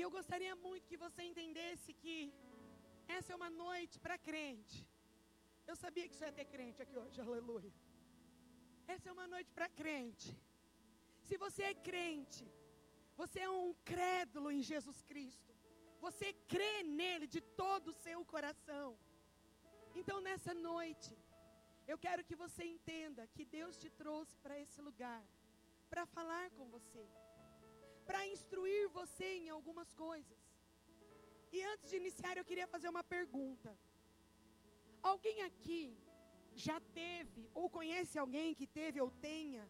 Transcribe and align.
E 0.00 0.02
eu 0.02 0.10
gostaria 0.18 0.52
muito 0.66 0.88
que 0.90 0.96
você 1.02 1.22
entendesse 1.30 1.92
que 2.02 2.14
essa 3.16 3.32
é 3.32 3.36
uma 3.38 3.50
noite 3.64 3.96
para 4.04 4.16
crente. 4.28 4.78
Eu 5.70 5.76
sabia 5.80 6.06
que 6.08 6.14
isso 6.14 6.24
ia 6.24 6.36
ter 6.38 6.46
crente 6.54 6.80
aqui 6.84 6.96
hoje, 7.00 7.20
aleluia. 7.20 7.70
Essa 8.94 9.10
é 9.10 9.12
uma 9.16 9.26
noite 9.34 9.50
para 9.56 9.68
crente. 9.80 10.30
Se 11.26 11.36
você 11.44 11.64
é 11.64 11.74
crente, 11.88 12.46
você 13.20 13.40
é 13.40 13.50
um 13.50 13.74
crédulo 13.92 14.50
em 14.50 14.62
Jesus 14.62 15.02
Cristo. 15.10 15.52
Você 16.06 16.32
crê 16.54 16.82
nele 16.82 17.26
de 17.26 17.42
todo 17.62 17.88
o 17.88 17.98
seu 18.06 18.24
coração. 18.34 18.88
Então 20.00 20.18
nessa 20.28 20.54
noite, 20.54 21.14
eu 21.86 21.98
quero 22.06 22.24
que 22.24 22.42
você 22.44 22.64
entenda 22.64 23.28
que 23.34 23.44
Deus 23.58 23.76
te 23.76 23.90
trouxe 24.02 24.34
para 24.38 24.58
esse 24.64 24.80
lugar 24.80 25.22
para 25.90 26.06
falar 26.06 26.46
com 26.52 26.66
você, 26.76 27.06
para 28.10 28.20
instruir 28.34 28.84
você 28.98 29.26
em 29.40 29.48
algumas 29.56 29.90
coisas. 30.04 30.38
E 31.56 31.58
antes 31.72 31.88
de 31.90 31.96
iniciar, 32.02 32.34
eu 32.36 32.46
queria 32.48 32.66
fazer 32.74 32.88
uma 32.94 33.04
pergunta. 33.16 33.70
Alguém 35.10 35.38
aqui 35.48 35.82
já 36.66 36.78
teve 37.00 37.42
ou 37.60 37.66
conhece 37.78 38.16
alguém 38.22 38.48
que 38.60 38.66
teve 38.78 38.98
ou 39.04 39.10
tenha 39.28 39.64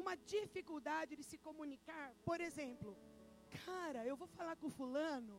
uma 0.00 0.14
dificuldade 0.34 1.16
de 1.20 1.24
se 1.30 1.38
comunicar? 1.46 2.06
Por 2.28 2.38
exemplo, 2.48 2.90
cara, 3.64 4.02
eu 4.10 4.16
vou 4.22 4.28
falar 4.36 4.56
com 4.62 4.76
fulano, 4.80 5.38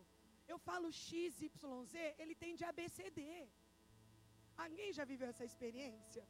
eu 0.54 0.58
falo 0.70 0.92
XYZ, 0.92 1.94
ele 2.22 2.36
tem 2.44 2.56
de 2.60 2.66
ABCD. 2.72 3.28
Alguém 4.66 4.92
já 5.00 5.06
viveu 5.14 5.30
essa 5.34 5.46
experiência? 5.52 6.26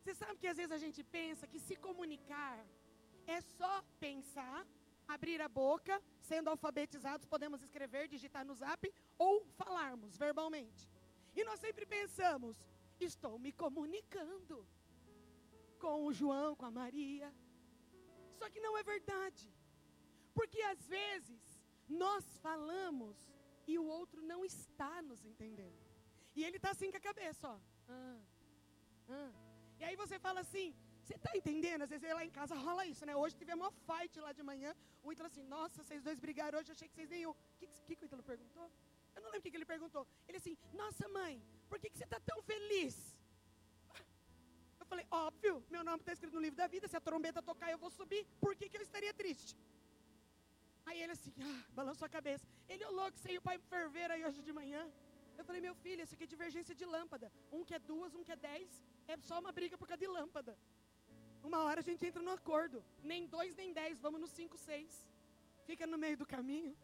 Você 0.00 0.14
sabe 0.22 0.38
que 0.40 0.50
às 0.52 0.58
vezes 0.60 0.74
a 0.78 0.82
gente 0.86 1.02
pensa 1.18 1.50
que 1.52 1.60
se 1.68 1.76
comunicar 1.86 2.56
é 3.26 3.40
só 3.40 3.82
pensar, 3.98 4.66
abrir 5.06 5.40
a 5.40 5.48
boca, 5.48 6.02
sendo 6.20 6.50
alfabetizados, 6.50 7.26
podemos 7.26 7.62
escrever, 7.62 8.08
digitar 8.08 8.44
no 8.44 8.54
zap 8.54 8.92
ou 9.18 9.44
falarmos 9.56 10.16
verbalmente. 10.16 10.88
E 11.34 11.44
nós 11.44 11.60
sempre 11.60 11.84
pensamos, 11.84 12.56
estou 12.98 13.38
me 13.38 13.52
comunicando 13.52 14.66
com 15.78 16.04
o 16.06 16.12
João, 16.12 16.56
com 16.56 16.66
a 16.66 16.70
Maria. 16.70 17.32
Só 18.38 18.48
que 18.50 18.60
não 18.60 18.76
é 18.76 18.82
verdade. 18.82 19.52
Porque 20.34 20.60
às 20.62 20.86
vezes 20.86 21.42
nós 21.88 22.24
falamos 22.38 23.16
e 23.66 23.78
o 23.78 23.84
outro 23.84 24.22
não 24.22 24.44
está 24.44 25.02
nos 25.02 25.24
entendendo. 25.24 25.84
E 26.34 26.44
ele 26.44 26.56
está 26.56 26.70
assim 26.70 26.90
com 26.90 26.96
a 26.98 27.00
cabeça, 27.00 27.48
ó. 27.48 27.58
Ah, 27.88 28.20
ah. 29.08 29.32
E 29.78 29.84
aí 29.84 29.96
você 29.96 30.18
fala 30.18 30.40
assim, 30.40 30.74
você 31.06 31.14
está 31.14 31.32
entendendo? 31.38 31.82
Às 31.82 31.90
vezes 31.90 32.14
lá 32.18 32.24
em 32.28 32.34
casa 32.38 32.54
rola 32.66 32.84
isso, 32.92 33.04
né? 33.08 33.14
Hoje 33.22 33.36
tivemos 33.42 33.62
uma 33.64 33.74
fight 33.86 34.18
lá 34.26 34.32
de 34.38 34.42
manhã. 34.42 34.70
O 35.04 35.12
Ítalo 35.12 35.28
assim, 35.28 35.44
nossa, 35.54 35.82
vocês 35.82 36.02
dois 36.02 36.18
brigaram 36.18 36.58
hoje, 36.58 36.70
eu 36.70 36.76
achei 36.76 36.88
que 36.88 36.96
vocês 36.96 37.08
nem 37.08 37.20
iam. 37.22 37.32
O 37.32 37.36
que, 37.58 37.66
que, 37.86 37.94
que 37.96 38.04
o 38.04 38.08
Ítalo 38.08 38.24
perguntou? 38.32 38.66
Eu 39.14 39.22
não 39.22 39.28
lembro 39.30 39.40
o 39.40 39.42
que, 39.42 39.52
que 39.52 39.58
ele 39.60 39.70
perguntou. 39.74 40.04
Ele 40.26 40.38
assim, 40.38 40.56
nossa 40.72 41.06
mãe, 41.08 41.34
por 41.68 41.78
que, 41.78 41.90
que 41.90 41.98
você 41.98 42.04
está 42.04 42.18
tão 42.30 42.42
feliz? 42.42 42.96
Eu 44.80 44.86
falei, 44.86 45.06
óbvio, 45.10 45.54
meu 45.70 45.82
nome 45.88 46.00
está 46.02 46.12
escrito 46.12 46.34
no 46.34 46.44
livro 46.46 46.56
da 46.56 46.66
vida, 46.66 46.88
se 46.88 46.96
a 46.96 47.00
trombeta 47.00 47.40
tocar 47.50 47.70
eu 47.70 47.78
vou 47.78 47.90
subir, 47.90 48.22
por 48.40 48.54
que, 48.56 48.68
que 48.68 48.76
eu 48.76 48.82
estaria 48.82 49.14
triste? 49.14 49.56
Aí 50.86 51.00
ele 51.02 51.12
assim, 51.12 51.32
ah, 51.40 51.60
balançou 51.78 52.06
a 52.06 52.08
cabeça. 52.08 52.46
Ele 52.68 52.82
é 52.82 52.88
louco, 52.88 53.16
o 53.38 53.42
pai 53.48 53.58
ferver 53.58 54.10
aí 54.10 54.24
hoje 54.24 54.42
de 54.42 54.52
manhã. 54.52 54.82
Eu 55.38 55.44
falei, 55.44 55.60
meu 55.60 55.74
filho, 55.84 56.02
isso 56.02 56.14
aqui 56.14 56.24
é 56.24 56.26
divergência 56.34 56.74
de 56.74 56.84
lâmpada. 56.84 57.30
Um 57.52 57.64
que 57.64 57.74
é 57.74 57.78
duas, 57.78 58.14
um 58.14 58.24
que 58.26 58.32
é 58.32 58.36
dez. 58.36 58.68
É 59.06 59.16
só 59.28 59.38
uma 59.38 59.52
briga 59.52 59.76
por 59.76 59.86
causa 59.88 60.02
de 60.04 60.08
lâmpada. 60.18 60.56
Uma 61.48 61.58
hora 61.64 61.80
a 61.80 61.88
gente 61.88 62.04
entra 62.08 62.22
no 62.28 62.32
acordo. 62.38 62.78
Nem 63.10 63.22
dois, 63.34 63.54
nem 63.60 63.72
dez, 63.72 64.00
vamos 64.06 64.20
no 64.20 64.28
cinco, 64.38 64.56
seis. 64.58 64.92
Fica 65.68 65.86
no 65.86 65.98
meio 66.04 66.16
do 66.22 66.26
caminho. 66.34 66.74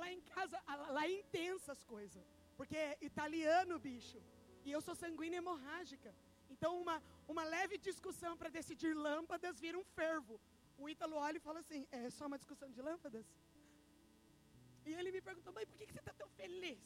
Lá 0.00 0.08
em 0.14 0.20
casa, 0.20 0.60
lá 0.96 1.04
é 1.06 1.12
intensa 1.20 1.70
as 1.76 1.82
coisas. 1.84 2.24
Porque 2.56 2.76
é 2.76 2.98
italiano, 3.00 3.78
bicho. 3.78 4.20
E 4.64 4.72
eu 4.72 4.80
sou 4.80 4.96
sanguínea 4.96 5.38
hemorrágica. 5.38 6.12
Então, 6.50 6.72
uma, 6.82 6.96
uma 7.28 7.44
leve 7.44 7.78
discussão 7.78 8.36
para 8.36 8.48
decidir 8.58 8.94
lâmpadas 8.94 9.60
vira 9.60 9.78
um 9.78 9.84
fervo. 9.98 10.40
O 10.76 10.88
Ítalo 10.88 11.16
olha 11.16 11.36
e 11.36 11.46
fala 11.48 11.60
assim: 11.60 11.86
é 11.92 12.10
só 12.10 12.26
uma 12.26 12.38
discussão 12.42 12.70
de 12.70 12.82
lâmpadas? 12.82 13.26
E 14.86 14.92
ele 14.92 15.12
me 15.12 15.20
perguntou, 15.20 15.52
mãe, 15.52 15.66
por 15.66 15.76
que, 15.76 15.86
que 15.86 15.92
você 15.92 16.00
está 16.00 16.12
tão 16.12 16.28
feliz? 16.40 16.82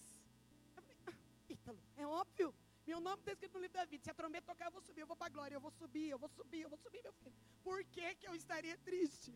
Eu 0.76 0.82
falei, 0.82 0.96
ah, 1.06 1.52
Ítalo, 1.56 1.80
é 1.96 2.06
óbvio. 2.06 2.54
Meu 2.88 3.00
nome 3.06 3.21
está 3.21 3.32
escrito 3.32 3.54
no 3.56 3.62
livro 3.65 3.78
da 3.81 3.84
vida. 3.93 4.03
Se 4.04 4.10
a 4.12 4.19
trombeta 4.19 4.47
tocar, 4.50 4.66
eu 4.69 4.75
vou 4.76 4.82
subir, 4.88 5.03
eu 5.03 5.10
vou 5.10 5.16
para 5.21 5.31
a 5.31 5.34
glória, 5.34 5.54
eu 5.56 5.65
vou 5.66 5.72
subir, 5.81 6.09
eu 6.15 6.19
vou 6.22 6.31
subir, 6.37 6.60
eu 6.66 6.71
vou 6.75 6.78
subir, 6.84 7.03
meu 7.06 7.12
filho. 7.21 7.34
Por 7.66 7.81
que, 7.94 8.06
que 8.19 8.26
eu 8.28 8.34
estaria 8.43 8.76
triste? 8.88 9.32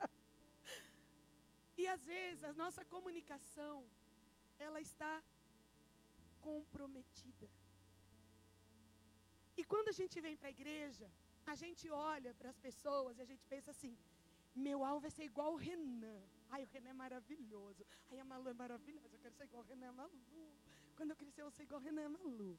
e 1.80 1.86
às 1.94 2.02
vezes 2.12 2.42
a 2.50 2.52
nossa 2.62 2.84
comunicação, 2.94 3.76
ela 4.66 4.80
está 4.80 5.12
comprometida. 6.48 7.48
E 9.56 9.64
quando 9.72 9.90
a 9.92 9.96
gente 10.00 10.16
vem 10.26 10.36
para 10.40 10.48
a 10.48 10.56
igreja, 10.58 11.08
a 11.52 11.54
gente 11.62 11.84
olha 11.90 12.32
para 12.40 12.50
as 12.54 12.58
pessoas 12.66 13.18
e 13.18 13.22
a 13.26 13.28
gente 13.30 13.44
pensa 13.54 13.70
assim: 13.76 13.94
meu 14.66 14.84
alvo 14.90 15.06
é 15.06 15.10
ser 15.18 15.26
igual 15.32 15.52
o 15.52 15.60
Renan. 15.68 16.20
Ai, 16.50 16.64
o 16.64 16.70
Renan 16.74 16.90
é 16.96 16.98
maravilhoso. 17.04 17.86
Ai, 18.10 18.18
a 18.18 18.26
Malu 18.32 18.48
é 18.54 18.58
maravilhosa. 18.64 19.14
Eu 19.14 19.22
quero 19.24 19.36
ser 19.38 19.44
igual 19.50 19.62
o 19.62 19.66
Renan 19.72 19.92
Malu. 19.92 20.48
Quando 20.96 21.10
eu 21.12 21.16
crescer, 21.22 21.42
eu 21.42 21.48
vou 21.50 21.56
ser 21.58 21.64
igual 21.68 21.80
o 21.80 21.84
Renan 21.84 22.08
Malu. 22.18 22.58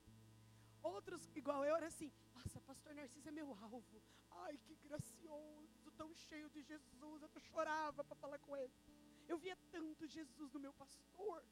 Outros, 0.81 1.29
igual 1.35 1.65
eu, 1.65 1.75
era 1.75 1.87
assim: 1.87 2.11
Nossa, 2.35 2.59
pastor 2.61 2.93
Narciso 2.93 3.29
é 3.29 3.31
meu 3.31 3.53
alvo. 3.53 4.01
Ai, 4.31 4.57
que 4.65 4.75
gracioso, 4.87 5.91
tão 5.97 6.13
cheio 6.13 6.49
de 6.49 6.61
Jesus. 6.61 7.21
Eu 7.21 7.29
chorava 7.51 8.03
para 8.03 8.15
falar 8.15 8.39
com 8.39 8.55
ele. 8.55 8.73
Eu 9.27 9.37
via 9.37 9.57
tanto 9.71 10.07
Jesus 10.07 10.51
no 10.53 10.59
meu 10.59 10.73
pastor. 10.73 11.43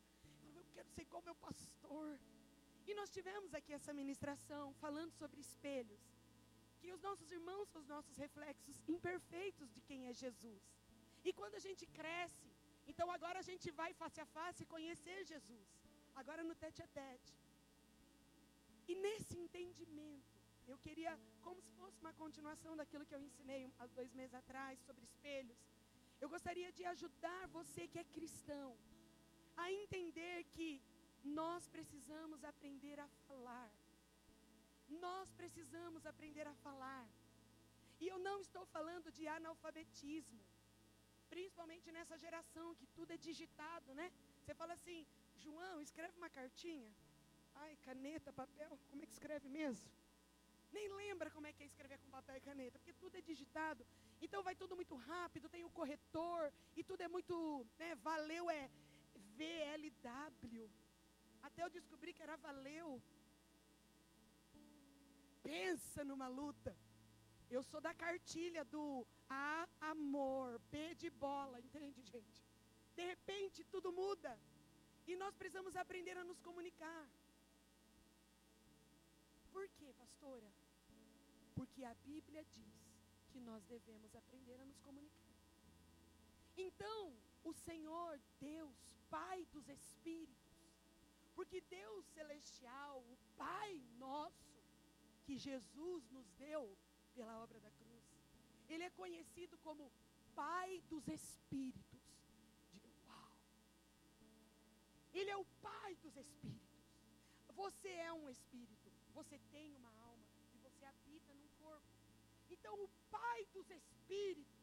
Eu 0.55 0.63
quero 0.73 0.89
ser 0.89 1.01
igual 1.01 1.21
meu 1.21 1.35
pastor. 1.35 2.19
E 2.87 2.93
nós 2.99 3.09
tivemos 3.09 3.53
aqui 3.53 3.73
essa 3.73 3.93
ministração 4.01 4.73
falando 4.83 5.11
sobre 5.21 5.41
espelhos. 5.41 6.03
Que 6.79 6.91
os 6.95 7.01
nossos 7.01 7.29
irmãos 7.37 7.67
são 7.69 7.81
os 7.81 7.87
nossos 7.87 8.15
reflexos 8.25 8.77
imperfeitos 8.87 9.69
de 9.75 9.81
quem 9.81 10.07
é 10.07 10.13
Jesus. 10.13 10.63
E 11.27 11.33
quando 11.33 11.55
a 11.55 11.63
gente 11.67 11.85
cresce, 11.99 12.49
então 12.91 13.07
agora 13.11 13.39
a 13.39 13.47
gente 13.49 13.69
vai 13.71 13.91
face 14.01 14.19
a 14.21 14.27
face 14.37 14.71
conhecer 14.75 15.19
Jesus. 15.25 15.67
Agora 16.15 16.43
no 16.43 16.55
tete 16.55 16.81
a 16.81 16.87
tete. 16.99 17.33
E 18.91 18.95
nesse 19.05 19.35
entendimento, 19.43 20.35
eu 20.71 20.77
queria, 20.85 21.13
como 21.45 21.61
se 21.61 21.71
fosse 21.79 21.97
uma 22.03 22.13
continuação 22.21 22.75
daquilo 22.79 23.05
que 23.05 23.15
eu 23.15 23.23
ensinei 23.27 23.63
há 23.79 23.87
dois 23.97 24.11
meses 24.19 24.35
atrás 24.41 24.79
sobre 24.87 25.03
espelhos, 25.09 25.59
eu 26.21 26.29
gostaria 26.35 26.71
de 26.77 26.83
ajudar 26.93 27.41
você 27.57 27.81
que 27.91 27.99
é 28.03 28.13
cristão 28.17 28.69
a 29.63 29.65
entender 29.81 30.37
que 30.55 30.69
nós 31.39 31.67
precisamos 31.75 32.43
aprender 32.51 32.97
a 32.99 33.07
falar. 33.27 33.69
Nós 35.05 35.31
precisamos 35.39 36.05
aprender 36.05 36.47
a 36.47 36.55
falar. 36.65 37.05
E 37.99 38.07
eu 38.07 38.19
não 38.27 38.39
estou 38.45 38.65
falando 38.75 39.11
de 39.17 39.27
analfabetismo, 39.27 40.41
principalmente 41.33 41.91
nessa 41.91 42.17
geração 42.25 42.75
que 42.75 42.87
tudo 42.97 43.11
é 43.11 43.17
digitado, 43.17 43.93
né? 43.99 44.11
Você 44.41 44.53
fala 44.53 44.73
assim, 44.73 45.05
João, 45.35 45.81
escreve 45.81 46.15
uma 46.17 46.29
cartinha. 46.29 46.91
Ai, 47.63 47.75
caneta, 47.87 48.31
papel, 48.33 48.71
como 48.89 49.01
é 49.03 49.05
que 49.05 49.13
escreve 49.13 49.47
mesmo? 49.49 49.89
Nem 50.71 50.87
lembra 51.01 51.31
como 51.35 51.47
é 51.47 51.53
que 51.53 51.63
é 51.63 51.65
escrever 51.65 51.97
com 51.99 52.09
papel 52.09 52.37
e 52.37 52.41
caneta, 52.41 52.77
porque 52.79 52.93
tudo 52.93 53.15
é 53.15 53.21
digitado. 53.21 53.85
Então 54.21 54.43
vai 54.47 54.55
tudo 54.55 54.75
muito 54.75 54.95
rápido, 54.95 55.49
tem 55.49 55.63
o 55.63 55.69
corretor, 55.69 56.51
e 56.75 56.83
tudo 56.83 57.01
é 57.01 57.07
muito, 57.07 57.65
né, 57.79 57.95
valeu 57.95 58.49
é 58.49 58.69
VLW. 59.37 60.69
Até 61.41 61.63
eu 61.63 61.69
descobri 61.69 62.13
que 62.13 62.23
era 62.27 62.35
valeu. 62.37 63.01
Pensa 65.43 66.03
numa 66.03 66.27
luta. 66.27 66.75
Eu 67.49 67.63
sou 67.63 67.79
da 67.79 67.93
cartilha 67.93 68.63
do 68.65 69.07
A, 69.29 69.67
amor, 69.79 70.59
B 70.71 70.95
de 70.95 71.09
bola, 71.09 71.61
entende, 71.61 72.01
gente? 72.03 72.43
De 72.97 73.05
repente 73.05 73.63
tudo 73.63 73.91
muda. 73.91 74.37
E 75.05 75.15
nós 75.15 75.33
precisamos 75.35 75.75
aprender 75.83 76.17
a 76.17 76.25
nos 76.29 76.41
comunicar. 76.41 77.03
Por 79.57 79.67
quê, 79.69 79.91
pastora? 79.93 80.49
Porque 81.55 81.83
a 81.83 81.93
Bíblia 82.09 82.45
diz 82.57 82.75
que 83.31 83.39
nós 83.39 83.63
devemos 83.65 84.15
aprender 84.15 84.57
a 84.61 84.65
nos 84.65 84.79
comunicar. 84.81 85.35
Então, 86.55 87.01
o 87.43 87.51
Senhor, 87.53 88.19
Deus, 88.39 88.77
Pai 89.09 89.45
dos 89.45 89.67
Espíritos, 89.67 90.53
porque 91.33 91.59
Deus 91.61 92.05
celestial, 92.17 92.99
o 93.13 93.17
Pai 93.35 93.71
nosso, 93.97 94.53
que 95.25 95.39
Jesus 95.39 96.07
nos 96.11 96.29
deu 96.33 96.77
pela 97.15 97.41
obra 97.41 97.59
da 97.59 97.71
cruz, 97.71 98.05
Ele 98.69 98.83
é 98.83 98.91
conhecido 98.91 99.57
como 99.57 99.91
Pai 100.35 100.83
dos 100.87 101.07
Espíritos. 101.07 102.03
Diga, 102.71 102.89
uau! 103.07 103.31
Ele 105.15 105.31
é 105.31 105.37
o 105.37 105.45
Pai 105.69 105.95
dos 105.95 106.15
Espíritos. 106.15 106.77
Você 107.55 107.89
é 107.89 108.13
um 108.13 108.29
espírito 108.29 108.87
você 109.19 109.37
tem 109.55 109.73
uma 109.79 109.91
alma 110.09 110.27
e 110.53 110.57
você 110.65 110.83
habita 110.85 111.33
num 111.33 111.49
corpo. 111.63 111.91
Então, 112.49 112.73
o 112.85 112.89
Pai 113.09 113.39
dos 113.55 113.69
Espíritos 113.69 114.57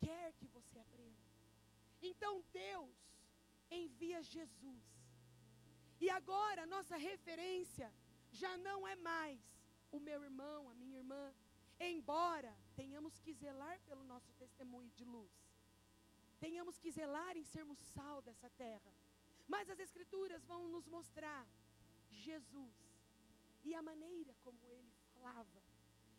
quer 0.00 0.32
que 0.38 0.46
você 0.48 0.78
aprenda. 0.78 1.28
Então 2.00 2.44
Deus 2.52 2.96
envia 3.70 4.22
Jesus. 4.22 4.84
E 6.00 6.08
agora 6.10 6.66
nossa 6.66 6.96
referência 6.96 7.92
já 8.30 8.56
não 8.58 8.86
é 8.86 8.94
mais 8.96 9.40
o 9.90 9.98
meu 9.98 10.22
irmão, 10.22 10.68
a 10.70 10.74
minha 10.74 10.98
irmã, 10.98 11.34
embora 11.80 12.56
tenhamos 12.76 13.18
que 13.18 13.32
zelar 13.32 13.80
pelo 13.80 14.04
nosso 14.04 14.32
testemunho 14.34 14.90
de 14.90 15.04
luz. 15.04 15.32
Tenhamos 16.38 16.78
que 16.78 16.90
zelar 16.90 17.36
em 17.36 17.44
sermos 17.44 17.78
sal 17.94 18.22
dessa 18.22 18.48
terra. 18.50 18.92
Mas 19.46 19.68
as 19.70 19.80
escrituras 19.80 20.44
vão 20.44 20.68
nos 20.68 20.86
mostrar 20.86 21.46
Jesus 22.10 22.87
e 23.68 23.74
a 23.80 23.82
maneira 23.90 24.32
como 24.44 24.60
ele 24.76 24.92
falava 25.12 25.58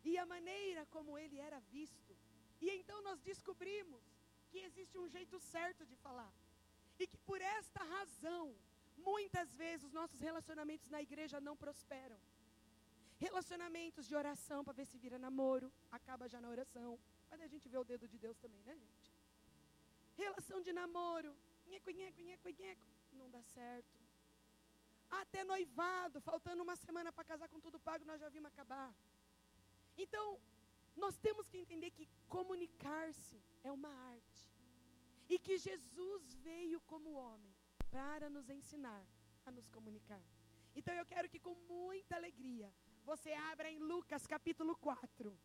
e 0.08 0.16
a 0.18 0.26
maneira 0.34 0.82
como 0.86 1.18
ele 1.18 1.38
era 1.38 1.58
visto. 1.76 2.16
E 2.60 2.70
então 2.78 2.98
nós 3.02 3.20
descobrimos 3.20 4.02
que 4.50 4.58
existe 4.68 4.96
um 4.98 5.08
jeito 5.08 5.38
certo 5.38 5.84
de 5.90 5.96
falar. 5.96 6.32
E 6.98 7.06
que 7.06 7.18
por 7.18 7.40
esta 7.40 7.82
razão, 7.82 8.54
muitas 8.96 9.54
vezes 9.54 9.86
os 9.86 9.92
nossos 9.92 10.20
relacionamentos 10.20 10.88
na 10.88 11.00
igreja 11.02 11.40
não 11.40 11.56
prosperam. 11.56 12.18
Relacionamentos 13.18 14.06
de 14.08 14.14
oração 14.14 14.64
para 14.64 14.72
ver 14.72 14.86
se 14.86 14.98
vira 14.98 15.18
namoro, 15.18 15.70
acaba 15.90 16.28
já 16.28 16.40
na 16.40 16.48
oração. 16.48 16.98
Mas 17.30 17.40
a 17.40 17.46
gente 17.46 17.68
vê 17.68 17.78
o 17.78 17.84
dedo 17.84 18.08
de 18.08 18.18
Deus 18.18 18.38
também, 18.38 18.62
né, 18.62 18.76
gente? 18.76 19.10
Relação 20.16 20.60
de 20.60 20.72
namoro, 20.72 21.34
nheco, 21.66 21.90
nheco, 21.90 22.20
nheco, 22.20 22.48
nheco, 22.48 22.86
não 23.12 23.30
dá 23.30 23.42
certo. 23.42 23.99
Até 25.10 25.42
noivado, 25.44 26.20
faltando 26.20 26.62
uma 26.62 26.76
semana 26.76 27.12
para 27.12 27.24
casar 27.24 27.48
com 27.48 27.60
tudo 27.60 27.80
pago, 27.80 28.04
nós 28.04 28.20
já 28.20 28.28
vimos 28.28 28.50
acabar. 28.52 28.94
Então, 29.96 30.40
nós 30.96 31.16
temos 31.18 31.48
que 31.48 31.58
entender 31.58 31.90
que 31.90 32.08
comunicar-se 32.28 33.42
é 33.62 33.72
uma 33.72 33.92
arte. 34.12 34.50
E 35.28 35.38
que 35.38 35.56
Jesus 35.58 36.34
veio 36.34 36.80
como 36.82 37.12
homem 37.12 37.54
para 37.90 38.28
nos 38.28 38.48
ensinar 38.48 39.04
a 39.46 39.50
nos 39.50 39.68
comunicar. 39.68 40.22
Então 40.74 40.94
eu 40.94 41.06
quero 41.06 41.28
que 41.28 41.40
com 41.40 41.54
muita 41.68 42.16
alegria 42.16 42.72
você 43.04 43.32
abra 43.32 43.70
em 43.70 43.78
Lucas 43.78 44.26
capítulo 44.26 44.76
4. 44.76 45.38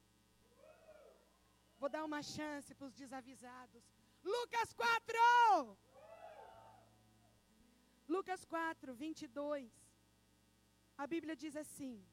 Vou 1.77 1.89
dar 1.89 2.03
uma 2.03 2.21
chance 2.21 2.73
para 2.73 2.87
os 2.87 2.93
desavisados. 2.93 3.83
Lucas 4.23 4.73
4! 4.73 5.77
Lucas 8.07 8.45
4, 8.45 8.93
22. 8.93 9.71
A 10.97 11.07
Bíblia 11.07 11.35
diz 11.35 11.55
assim: 11.55 12.05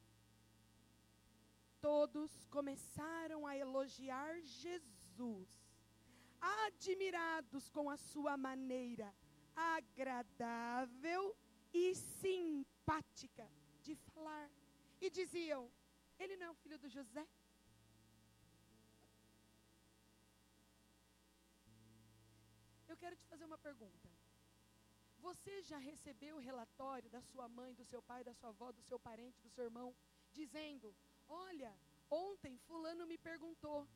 Todos 1.79 2.31
começaram 2.47 3.45
a 3.47 3.55
elogiar 3.55 4.41
Jesus, 4.41 5.49
admirados 6.39 7.69
com 7.69 7.89
a 7.89 7.97
sua 7.97 8.35
maneira 8.35 9.13
agradável 9.55 11.35
e 11.73 11.95
simpática 11.95 13.49
de 13.81 13.95
falar. 13.95 14.49
E 15.01 15.09
diziam: 15.09 15.71
Ele 16.19 16.37
não 16.37 16.47
é 16.47 16.51
o 16.51 16.55
filho 16.55 16.79
do 16.79 16.89
José? 16.89 17.27
Eu 22.87 22.97
quero 22.97 23.15
te 23.15 23.25
fazer 23.25 23.45
uma 23.45 23.57
pergunta. 23.57 24.12
Você 25.27 25.53
já 25.69 25.77
recebeu 25.77 26.35
o 26.35 26.45
relatório 26.49 27.09
da 27.15 27.21
sua 27.29 27.47
mãe, 27.57 27.73
do 27.73 27.85
seu 27.91 28.01
pai, 28.09 28.21
da 28.29 28.33
sua 28.39 28.49
avó, 28.49 28.71
do 28.71 28.83
seu 28.89 28.99
parente, 29.07 29.43
do 29.45 29.49
seu 29.55 29.65
irmão, 29.69 29.89
dizendo: 30.39 30.87
Olha, 31.27 31.71
ontem 32.09 32.57
Fulano 32.65 33.05
me 33.11 33.17
perguntou. 33.29 33.87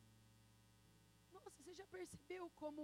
Nossa, 1.34 1.50
você 1.62 1.74
já 1.80 1.86
percebeu 1.86 2.44
como 2.62 2.82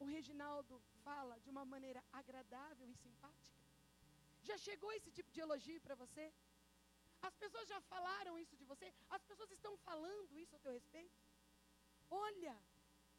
o 0.00 0.06
Reginaldo 0.14 0.80
fala 1.04 1.38
de 1.40 1.50
uma 1.54 1.64
maneira 1.74 2.02
agradável 2.20 2.88
e 2.88 2.96
simpática? 3.04 3.62
Já 4.48 4.56
chegou 4.66 4.90
esse 4.92 5.10
tipo 5.10 5.30
de 5.30 5.40
elogio 5.40 5.80
para 5.80 5.94
você? 5.94 6.32
As 7.28 7.34
pessoas 7.42 7.68
já 7.68 7.80
falaram 7.92 8.38
isso 8.38 8.56
de 8.56 8.64
você? 8.64 8.92
As 9.10 9.22
pessoas 9.30 9.50
estão 9.50 9.76
falando 9.78 10.38
isso 10.38 10.56
a 10.56 10.58
teu 10.58 10.72
respeito? 10.72 11.20
Olha 12.08 12.56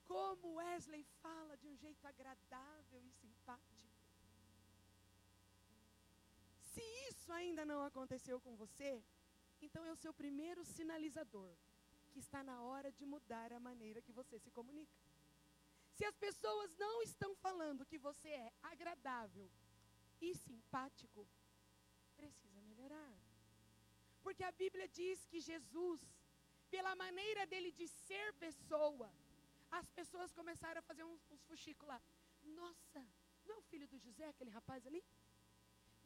como 0.05 0.55
Wesley 0.55 1.03
fala 1.21 1.55
de 1.57 1.67
um 1.67 1.75
jeito 1.75 2.05
agradável 2.07 3.01
e 3.05 3.11
simpático. 3.11 3.77
Se 6.77 6.81
isso 7.27 7.33
ainda 7.33 7.65
não 7.65 7.83
aconteceu 7.83 8.39
com 8.39 8.55
você, 8.55 9.03
então 9.61 9.83
é 9.83 9.91
o 9.91 10.01
seu 10.03 10.13
primeiro 10.13 10.63
sinalizador 10.63 11.51
que 12.11 12.19
está 12.19 12.41
na 12.41 12.61
hora 12.61 12.89
de 12.89 13.05
mudar 13.05 13.51
a 13.51 13.59
maneira 13.59 14.01
que 14.01 14.13
você 14.13 14.39
se 14.39 14.49
comunica. 14.49 14.97
Se 15.95 16.05
as 16.05 16.15
pessoas 16.15 16.73
não 16.77 17.01
estão 17.01 17.35
falando 17.35 17.85
que 17.85 17.97
você 17.97 18.29
é 18.29 18.53
agradável 18.63 19.49
e 20.21 20.33
simpático, 20.35 21.27
precisa 22.15 22.61
melhorar. 22.61 23.13
Porque 24.23 24.45
a 24.45 24.53
Bíblia 24.63 24.87
diz 24.87 25.25
que 25.25 25.41
Jesus, 25.41 25.99
pela 26.71 26.95
maneira 26.95 27.45
dele 27.45 27.73
de 27.73 27.89
ser 27.89 28.31
pessoa, 28.35 29.11
as 29.69 29.89
pessoas 29.89 30.31
começaram 30.31 30.79
a 30.79 30.89
fazer 30.89 31.03
uns, 31.03 31.21
uns 31.29 31.43
fuxicos 31.43 31.89
lá. 31.89 32.01
Nossa, 32.61 33.05
não 33.45 33.55
é 33.55 33.57
o 33.57 33.69
filho 33.73 33.85
do 33.85 33.99
José, 33.99 34.29
aquele 34.29 34.49
rapaz 34.49 34.87
ali? 34.87 35.03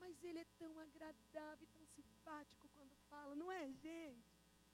Mas 0.01 0.24
ele 0.27 0.39
é 0.39 0.48
tão 0.62 0.71
agradável 0.80 1.68
tão 1.74 1.86
simpático 1.95 2.68
quando 2.75 2.95
fala, 3.09 3.36
não 3.42 3.51
é, 3.51 3.63
gente? 3.86 4.27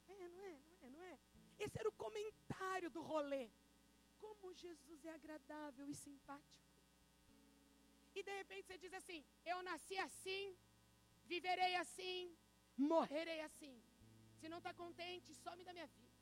É, 0.07 0.27
não 0.29 0.43
é, 0.51 0.57
não 0.67 0.77
é, 0.83 0.89
não 0.95 1.03
é? 1.03 1.19
Esse 1.59 1.77
era 1.79 1.89
o 1.89 1.99
comentário 2.05 2.89
do 2.89 3.01
rolê. 3.01 3.49
Como 4.23 4.53
Jesus 4.53 5.05
é 5.05 5.13
agradável 5.19 5.87
e 5.89 5.95
simpático. 6.05 6.57
E 8.15 8.23
de 8.23 8.33
repente 8.37 8.65
você 8.67 8.77
diz 8.83 8.93
assim: 8.99 9.19
Eu 9.45 9.57
nasci 9.69 9.97
assim, 10.07 10.57
viverei 11.33 11.75
assim, 11.75 12.35
morrerei 12.75 13.41
assim. 13.41 13.75
Se 14.39 14.47
não 14.53 14.59
está 14.59 14.73
contente, 14.73 15.35
some 15.35 15.63
da 15.63 15.73
minha 15.73 15.87
vida. 15.87 16.15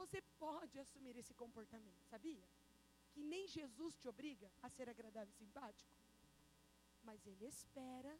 Você 0.00 0.20
pode 0.46 0.78
assumir 0.78 1.16
esse 1.16 1.34
comportamento, 1.34 2.02
sabia? 2.14 2.48
Que 3.12 3.22
nem 3.22 3.46
Jesus 3.46 3.94
te 4.00 4.08
obriga 4.08 4.50
a 4.62 4.68
ser 4.68 4.88
agradável 4.88 5.32
e 5.34 5.38
simpático 5.42 6.05
mas 7.08 7.26
ele 7.26 7.46
espera 7.46 8.12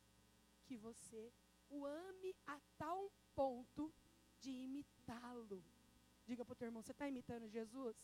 que 0.64 0.76
você 0.76 1.22
o 1.68 1.84
ame 1.84 2.34
a 2.46 2.58
tal 2.78 3.00
ponto 3.34 3.92
de 4.40 4.50
imitá-lo. 4.50 5.62
Diga 6.24 6.44
para 6.44 6.52
o 6.52 6.56
teu 6.56 6.66
irmão, 6.66 6.82
você 6.82 6.92
está 6.92 7.08
imitando 7.08 7.48
Jesus? 7.48 7.96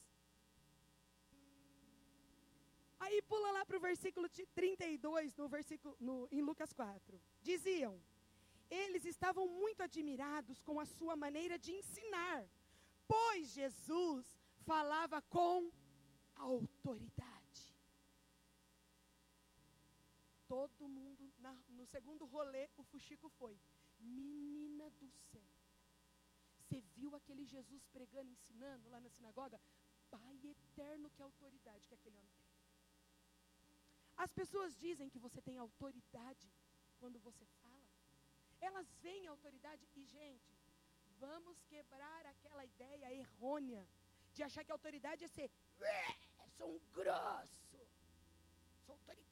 Aí 3.00 3.20
pula 3.22 3.50
lá 3.52 3.64
para 3.64 3.76
o 3.76 3.80
versículo 3.80 4.28
32, 4.28 5.36
no 5.36 5.48
versículo, 5.48 5.96
no, 6.00 6.28
em 6.30 6.40
Lucas 6.40 6.72
4. 6.72 7.20
Diziam, 7.42 8.00
eles 8.70 9.04
estavam 9.04 9.46
muito 9.48 9.82
admirados 9.82 10.60
com 10.62 10.78
a 10.78 10.86
sua 10.86 11.16
maneira 11.16 11.58
de 11.58 11.72
ensinar, 11.72 12.48
pois 13.08 13.48
Jesus 13.48 14.24
falava 14.64 15.20
com 15.22 15.70
autoridade. 16.36 17.31
Todo 20.52 20.86
mundo, 20.86 21.32
na, 21.38 21.52
no 21.76 21.86
segundo 21.86 22.26
rolê, 22.26 22.68
o 22.76 22.82
fuxico 22.90 23.28
foi: 23.38 23.54
Menina 23.98 24.90
do 24.90 25.08
céu, 25.30 25.50
você 26.58 26.78
viu 26.96 27.14
aquele 27.18 27.46
Jesus 27.46 27.86
pregando, 27.86 28.30
ensinando 28.30 28.90
lá 28.90 29.00
na 29.00 29.08
sinagoga? 29.08 29.58
Pai 30.10 30.34
eterno, 30.44 31.08
que 31.14 31.22
autoridade 31.22 31.88
que 31.88 31.94
aquele 31.94 32.18
homem 32.18 32.34
tem. 32.42 32.50
As 34.24 34.30
pessoas 34.40 34.76
dizem 34.76 35.08
que 35.08 35.18
você 35.26 35.40
tem 35.40 35.56
autoridade 35.56 36.46
quando 37.00 37.18
você 37.18 37.46
fala. 37.62 37.88
Elas 38.60 38.86
veem 39.04 39.26
autoridade 39.28 39.88
e, 39.96 40.04
gente, 40.04 40.52
vamos 41.18 41.62
quebrar 41.62 42.26
aquela 42.26 42.66
ideia 42.66 43.10
errônea 43.22 43.88
de 44.34 44.42
achar 44.42 44.64
que 44.64 44.72
autoridade 44.72 45.24
é 45.24 45.28
ser, 45.28 45.50
sou 46.58 46.74
um 46.76 46.80
grosso, 46.92 47.78
sou 48.84 48.94
autoridade 48.96 49.31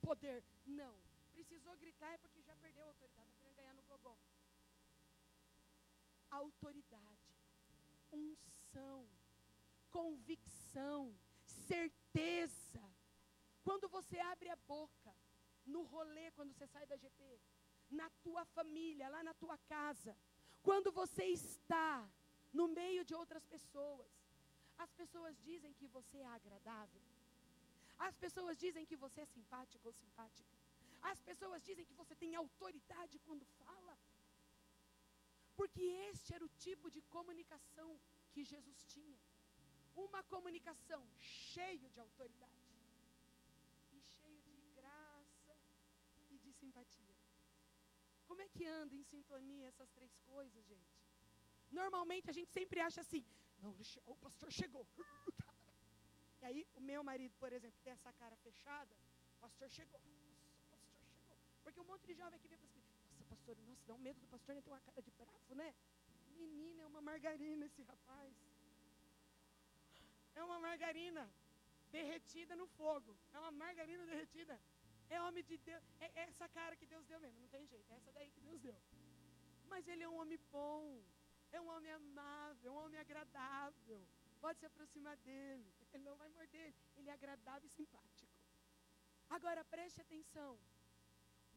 poder. 0.00 0.42
Não. 0.66 0.94
Precisou 1.32 1.76
gritar 1.76 2.12
é 2.12 2.18
porque 2.18 2.42
já 2.42 2.54
perdeu 2.56 2.84
a 2.84 2.88
autoridade. 2.88 3.32
Está 3.34 3.50
ganhar 3.52 3.74
no 3.74 3.82
gogó. 3.82 4.16
Autoridade, 6.30 7.34
unção, 8.12 9.08
convicção, 9.90 11.12
certeza. 11.44 12.82
Quando 13.64 13.88
você 13.88 14.18
abre 14.18 14.48
a 14.48 14.56
boca, 14.56 15.12
no 15.66 15.82
rolê, 15.82 16.30
quando 16.32 16.52
você 16.52 16.66
sai 16.66 16.86
da 16.86 16.96
GP, 16.96 17.40
na 17.90 18.08
tua 18.22 18.44
família, 18.44 19.08
lá 19.08 19.22
na 19.22 19.34
tua 19.34 19.56
casa, 19.58 20.16
quando 20.62 20.92
você 20.92 21.24
está 21.24 22.08
no 22.52 22.68
meio 22.68 23.04
de 23.04 23.14
outras 23.14 23.44
pessoas, 23.46 24.10
as 24.78 24.92
pessoas 24.92 25.36
dizem 25.42 25.72
que 25.74 25.86
você 25.88 26.18
é 26.18 26.26
agradável, 26.26 27.02
as 28.08 28.16
pessoas 28.24 28.56
dizem 28.64 28.86
que 28.90 28.96
você 29.04 29.20
é 29.22 29.26
simpático 29.26 29.86
ou 29.88 29.92
simpática. 29.92 30.56
As 31.10 31.20
pessoas 31.28 31.62
dizem 31.68 31.84
que 31.88 31.98
você 32.00 32.14
tem 32.22 32.34
autoridade 32.34 33.18
quando 33.26 33.44
fala. 33.64 33.94
Porque 35.58 35.82
este 36.10 36.34
era 36.36 36.44
o 36.44 36.54
tipo 36.66 36.90
de 36.94 37.02
comunicação 37.16 37.90
que 38.32 38.44
Jesus 38.52 38.84
tinha. 38.94 39.18
uma 40.02 40.22
comunicação 40.32 41.00
cheio 41.18 41.86
de 41.94 42.00
autoridade 42.04 42.68
e 43.96 44.00
cheio 44.18 44.40
de 44.42 44.62
graça 44.76 45.56
e 46.30 46.38
de 46.38 46.52
simpatia. 46.60 47.16
Como 48.28 48.40
é 48.40 48.48
que 48.48 48.64
anda 48.64 48.94
em 48.94 49.02
sintonia 49.02 49.66
essas 49.66 49.90
três 49.90 50.14
coisas, 50.32 50.64
gente? 50.72 50.96
Normalmente 51.80 52.30
a 52.30 52.36
gente 52.38 52.52
sempre 52.58 52.80
acha 52.88 53.00
assim: 53.00 53.24
não, 53.60 53.76
o 54.06 54.16
pastor 54.16 54.50
chegou. 54.60 54.86
E 56.42 56.44
aí, 56.46 56.66
o 56.74 56.80
meu 56.80 57.02
marido, 57.02 57.34
por 57.38 57.52
exemplo, 57.52 57.78
tem 57.84 57.92
essa 57.92 58.12
cara 58.14 58.36
fechada, 58.36 58.94
o 59.36 59.40
pastor 59.40 59.68
chegou. 59.68 60.00
Nossa, 60.00 60.48
o 60.62 60.70
pastor 60.70 60.96
chegou. 60.98 61.36
Porque 61.62 61.80
um 61.80 61.84
monte 61.84 62.06
de 62.06 62.14
jovem 62.14 62.36
aqui 62.38 62.48
vem 62.48 62.58
fala 62.58 62.70
assim: 62.70 62.80
nossa, 62.80 63.24
pastor, 63.24 63.56
nossa, 63.66 63.82
dá 63.86 63.94
um 63.94 63.98
medo 63.98 64.20
do 64.20 64.26
pastor, 64.26 64.54
ele 64.54 64.62
tem 64.62 64.72
uma 64.72 64.80
cara 64.80 65.02
de 65.02 65.10
bravo, 65.10 65.54
né? 65.54 65.74
Menina, 66.38 66.82
é 66.82 66.86
uma 66.86 67.02
margarina 67.02 67.66
esse 67.66 67.82
rapaz. 67.82 68.34
É 70.34 70.42
uma 70.42 70.58
margarina 70.58 71.30
derretida 71.90 72.56
no 72.56 72.66
fogo. 72.66 73.16
É 73.34 73.38
uma 73.38 73.50
margarina 73.50 74.06
derretida. 74.06 74.58
É 75.10 75.20
homem 75.20 75.44
de 75.44 75.56
Deus. 75.58 75.82
É 76.00 76.22
essa 76.22 76.48
cara 76.48 76.76
que 76.76 76.86
Deus 76.86 77.04
deu 77.06 77.20
mesmo. 77.20 77.40
Não 77.40 77.48
tem 77.48 77.66
jeito. 77.66 77.92
É 77.92 77.96
essa 77.96 78.12
daí 78.12 78.30
que 78.30 78.40
Deus 78.40 78.60
deu. 78.60 78.76
Mas 79.68 79.86
ele 79.88 80.04
é 80.04 80.08
um 80.08 80.16
homem 80.16 80.38
bom. 80.50 81.02
É 81.52 81.60
um 81.60 81.68
homem 81.68 81.92
amável. 81.92 82.72
É 82.72 82.74
um 82.74 82.84
homem 82.84 83.00
agradável. 83.00 84.00
Pode 84.40 84.58
se 84.58 84.66
aproximar 84.66 85.16
dele. 85.18 85.72
Ele 85.92 86.04
não 86.04 86.16
vai 86.16 86.28
morder. 86.28 86.74
Ele 86.96 87.10
é 87.10 87.12
agradável 87.12 87.66
e 87.66 87.70
simpático. 87.70 88.32
Agora 89.28 89.64
preste 89.64 90.00
atenção. 90.00 90.58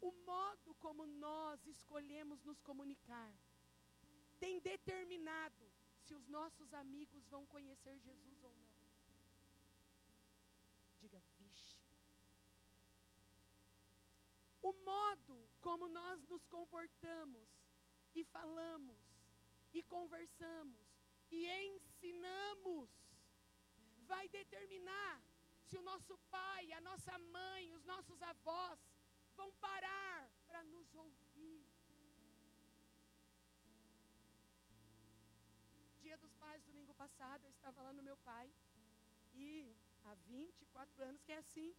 O 0.00 0.12
modo 0.26 0.74
como 0.74 1.06
nós 1.06 1.66
escolhemos 1.66 2.42
nos 2.44 2.60
comunicar 2.60 3.32
tem 4.38 4.60
determinado 4.60 5.64
se 6.02 6.14
os 6.14 6.26
nossos 6.28 6.72
amigos 6.74 7.26
vão 7.28 7.46
conhecer 7.46 7.98
Jesus 7.98 8.42
ou 8.42 8.54
não. 8.54 8.74
Diga, 11.00 11.22
vixe. 11.38 11.78
O 14.60 14.72
modo 14.84 15.48
como 15.60 15.88
nós 15.88 16.22
nos 16.26 16.44
comportamos 16.46 17.48
e 18.14 18.24
falamos 18.24 18.98
e 19.72 19.82
conversamos 19.82 20.93
e 21.30 21.40
ensinamos 21.74 22.90
vai 24.06 24.28
determinar 24.28 25.22
se 25.66 25.76
o 25.76 25.82
nosso 25.82 26.16
pai, 26.30 26.72
a 26.72 26.80
nossa 26.80 27.18
mãe, 27.18 27.72
os 27.72 27.84
nossos 27.84 28.20
avós 28.22 28.78
vão 29.34 29.50
parar 29.66 30.30
para 30.46 30.62
nos 30.64 30.94
ouvir. 30.94 31.64
Dia 36.02 36.16
dos 36.18 36.34
Pais, 36.34 36.62
domingo 36.64 36.94
passado, 36.94 37.44
eu 37.44 37.50
estava 37.50 37.82
lá 37.82 37.92
no 37.92 38.02
meu 38.02 38.16
pai. 38.18 38.46
E 39.34 39.74
há 40.04 40.14
24 40.14 41.02
anos 41.02 41.22
que 41.22 41.32
é 41.32 41.38
assim. 41.38 41.74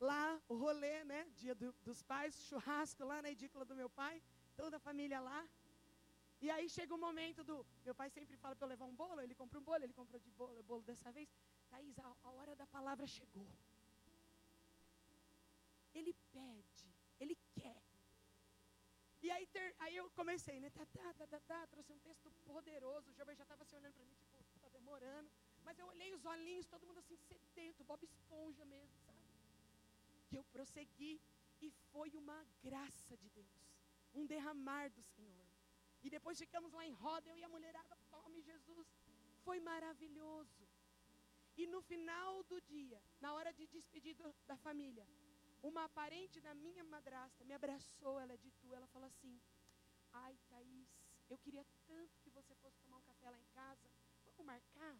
Lá, 0.00 0.40
o 0.48 0.54
rolê, 0.56 1.04
né? 1.04 1.20
Dia 1.36 1.54
do, 1.54 1.72
dos 1.82 2.02
pais, 2.02 2.34
churrasco 2.48 3.04
lá 3.04 3.20
na 3.20 3.30
edícula 3.30 3.64
do 3.64 3.76
meu 3.76 3.90
pai. 3.90 4.22
Toda 4.56 4.76
a 4.78 4.80
família 4.80 5.20
lá. 5.20 5.40
E 6.40 6.50
aí 6.50 6.68
chega 6.68 6.94
o 6.94 6.98
momento 6.98 7.42
do. 7.42 7.66
Meu 7.84 7.94
pai 7.94 8.08
sempre 8.10 8.36
fala 8.36 8.54
para 8.54 8.66
eu 8.66 8.68
levar 8.68 8.84
um 8.84 8.94
bolo, 8.94 9.20
ele 9.20 9.34
compra 9.34 9.58
um 9.58 9.62
bolo, 9.62 9.82
ele 9.82 9.92
comprou 9.92 10.20
de 10.20 10.30
bolo, 10.30 10.62
bolo 10.62 10.82
dessa 10.82 11.10
vez. 11.10 11.28
Thaís, 11.68 11.98
a, 11.98 12.16
a 12.22 12.30
hora 12.30 12.54
da 12.54 12.66
palavra 12.66 13.06
chegou. 13.06 13.46
Ele 15.94 16.14
pede, 16.32 16.86
ele 17.18 17.36
quer. 17.56 17.82
E 19.20 19.30
aí, 19.32 19.46
ter, 19.48 19.74
aí 19.80 19.96
eu 19.96 20.08
comecei, 20.10 20.60
né? 20.60 20.70
Tá, 20.70 20.86
tá, 20.86 21.12
tá, 21.14 21.26
tá, 21.26 21.40
tá, 21.40 21.66
trouxe 21.66 21.92
um 21.92 21.98
texto 21.98 22.30
poderoso. 22.46 23.10
O 23.10 23.14
Jober 23.14 23.34
já 23.34 23.42
estava 23.42 23.64
se 23.64 23.74
olhando 23.74 23.94
para 23.94 24.04
mim, 24.04 24.14
tipo, 24.14 24.44
tá 24.60 24.68
demorando. 24.68 25.28
Mas 25.64 25.76
eu 25.78 25.86
olhei 25.86 26.14
os 26.14 26.24
olhinhos, 26.24 26.66
todo 26.66 26.86
mundo 26.86 26.98
assim, 26.98 27.16
sedento, 27.16 27.82
Bob 27.82 28.04
Esponja 28.04 28.64
mesmo, 28.64 28.96
sabe? 29.04 29.18
E 30.30 30.36
eu 30.36 30.44
prossegui. 30.44 31.20
E 31.60 31.70
foi 31.90 32.10
uma 32.14 32.46
graça 32.62 33.16
de 33.16 33.28
Deus. 33.30 33.48
Um 34.14 34.24
derramar 34.24 34.88
do 34.90 35.02
Senhor. 35.02 35.57
E 36.02 36.10
depois 36.10 36.38
ficamos 36.38 36.72
lá 36.72 36.86
em 36.86 36.92
roda, 36.92 37.28
eu 37.28 37.36
e 37.36 37.44
a 37.44 37.48
mulherada, 37.48 37.96
tome 38.10 38.40
Jesus. 38.42 38.88
Foi 39.44 39.58
maravilhoso. 39.60 40.68
E 41.56 41.66
no 41.66 41.80
final 41.82 42.42
do 42.44 42.60
dia, 42.60 43.02
na 43.20 43.32
hora 43.34 43.52
de 43.52 43.66
despedir 43.66 44.16
da 44.46 44.56
família, 44.56 45.06
uma 45.62 45.88
parente 45.88 46.40
da 46.40 46.54
minha 46.54 46.84
madrasta 46.84 47.44
me 47.44 47.54
abraçou, 47.54 48.20
ela 48.20 48.32
é 48.32 48.36
de 48.36 48.50
tu, 48.60 48.72
ela 48.74 48.86
falou 48.86 49.08
assim: 49.08 49.40
Ai, 50.12 50.38
Thaís, 50.48 50.88
eu 51.28 51.36
queria 51.38 51.66
tanto 51.86 52.20
que 52.20 52.30
você 52.30 52.54
fosse 52.56 52.78
tomar 52.80 52.98
um 52.98 53.02
café 53.02 53.28
lá 53.30 53.38
em 53.40 53.48
casa. 53.54 53.90
Vamos 54.24 54.46
marcar? 54.46 54.96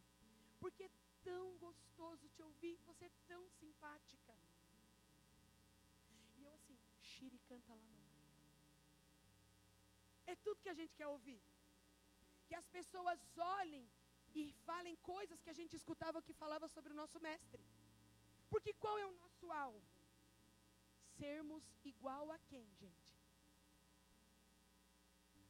Porque 0.59 0.83
é 0.83 0.90
tão 1.23 1.57
gostoso 1.59 2.28
te 2.31 2.43
ouvir, 2.43 2.76
você 2.85 3.05
é 3.05 3.11
tão 3.26 3.49
simpática. 3.50 4.35
E 6.37 6.45
eu 6.45 6.52
assim, 6.55 6.76
Xiri 7.00 7.38
canta 7.49 7.73
lá 7.75 7.87
no 7.87 8.08
é 10.32 10.37
tudo 10.47 10.62
que 10.64 10.73
a 10.75 10.78
gente 10.80 10.94
quer 10.99 11.08
ouvir. 11.16 11.40
Que 12.49 12.54
as 12.61 12.68
pessoas 12.76 13.20
olhem 13.61 13.85
e 14.40 14.42
falem 14.68 14.97
coisas 15.14 15.42
que 15.42 15.52
a 15.54 15.58
gente 15.61 15.75
escutava 15.80 16.25
que 16.26 16.40
falava 16.42 16.66
sobre 16.75 16.92
o 16.92 16.99
nosso 17.00 17.18
mestre. 17.28 17.62
Porque 18.50 18.73
qual 18.82 18.97
é 18.99 19.06
o 19.06 19.16
nosso 19.23 19.47
alvo? 19.66 19.88
Sermos 21.18 21.64
igual 21.92 22.26
a 22.37 22.38
quem, 22.50 22.66
gente? 22.82 23.08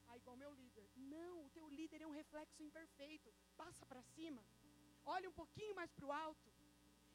Ah, 0.08 0.16
igual 0.16 0.36
meu 0.36 0.52
líder. 0.60 0.88
Não, 0.96 1.34
o 1.46 1.50
teu 1.50 1.66
líder 1.68 2.02
é 2.02 2.06
um 2.06 2.16
reflexo 2.22 2.62
imperfeito. 2.62 3.32
Passa 3.56 3.84
para 3.86 4.02
cima. 4.14 4.42
Olha 5.04 5.28
um 5.28 5.36
pouquinho 5.42 5.74
mais 5.74 5.90
para 5.92 6.06
o 6.06 6.12
alto. 6.12 6.48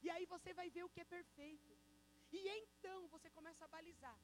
E 0.01 0.10
aí 0.10 0.25
você 0.25 0.53
vai 0.53 0.70
ver 0.70 0.84
o 0.84 0.89
que 0.89 1.01
é 1.01 1.05
perfeito. 1.05 1.72
E 2.32 2.39
então 2.60 3.08
você 3.08 3.29
começa 3.29 3.63
a 3.65 3.67
balizar. 3.67 4.17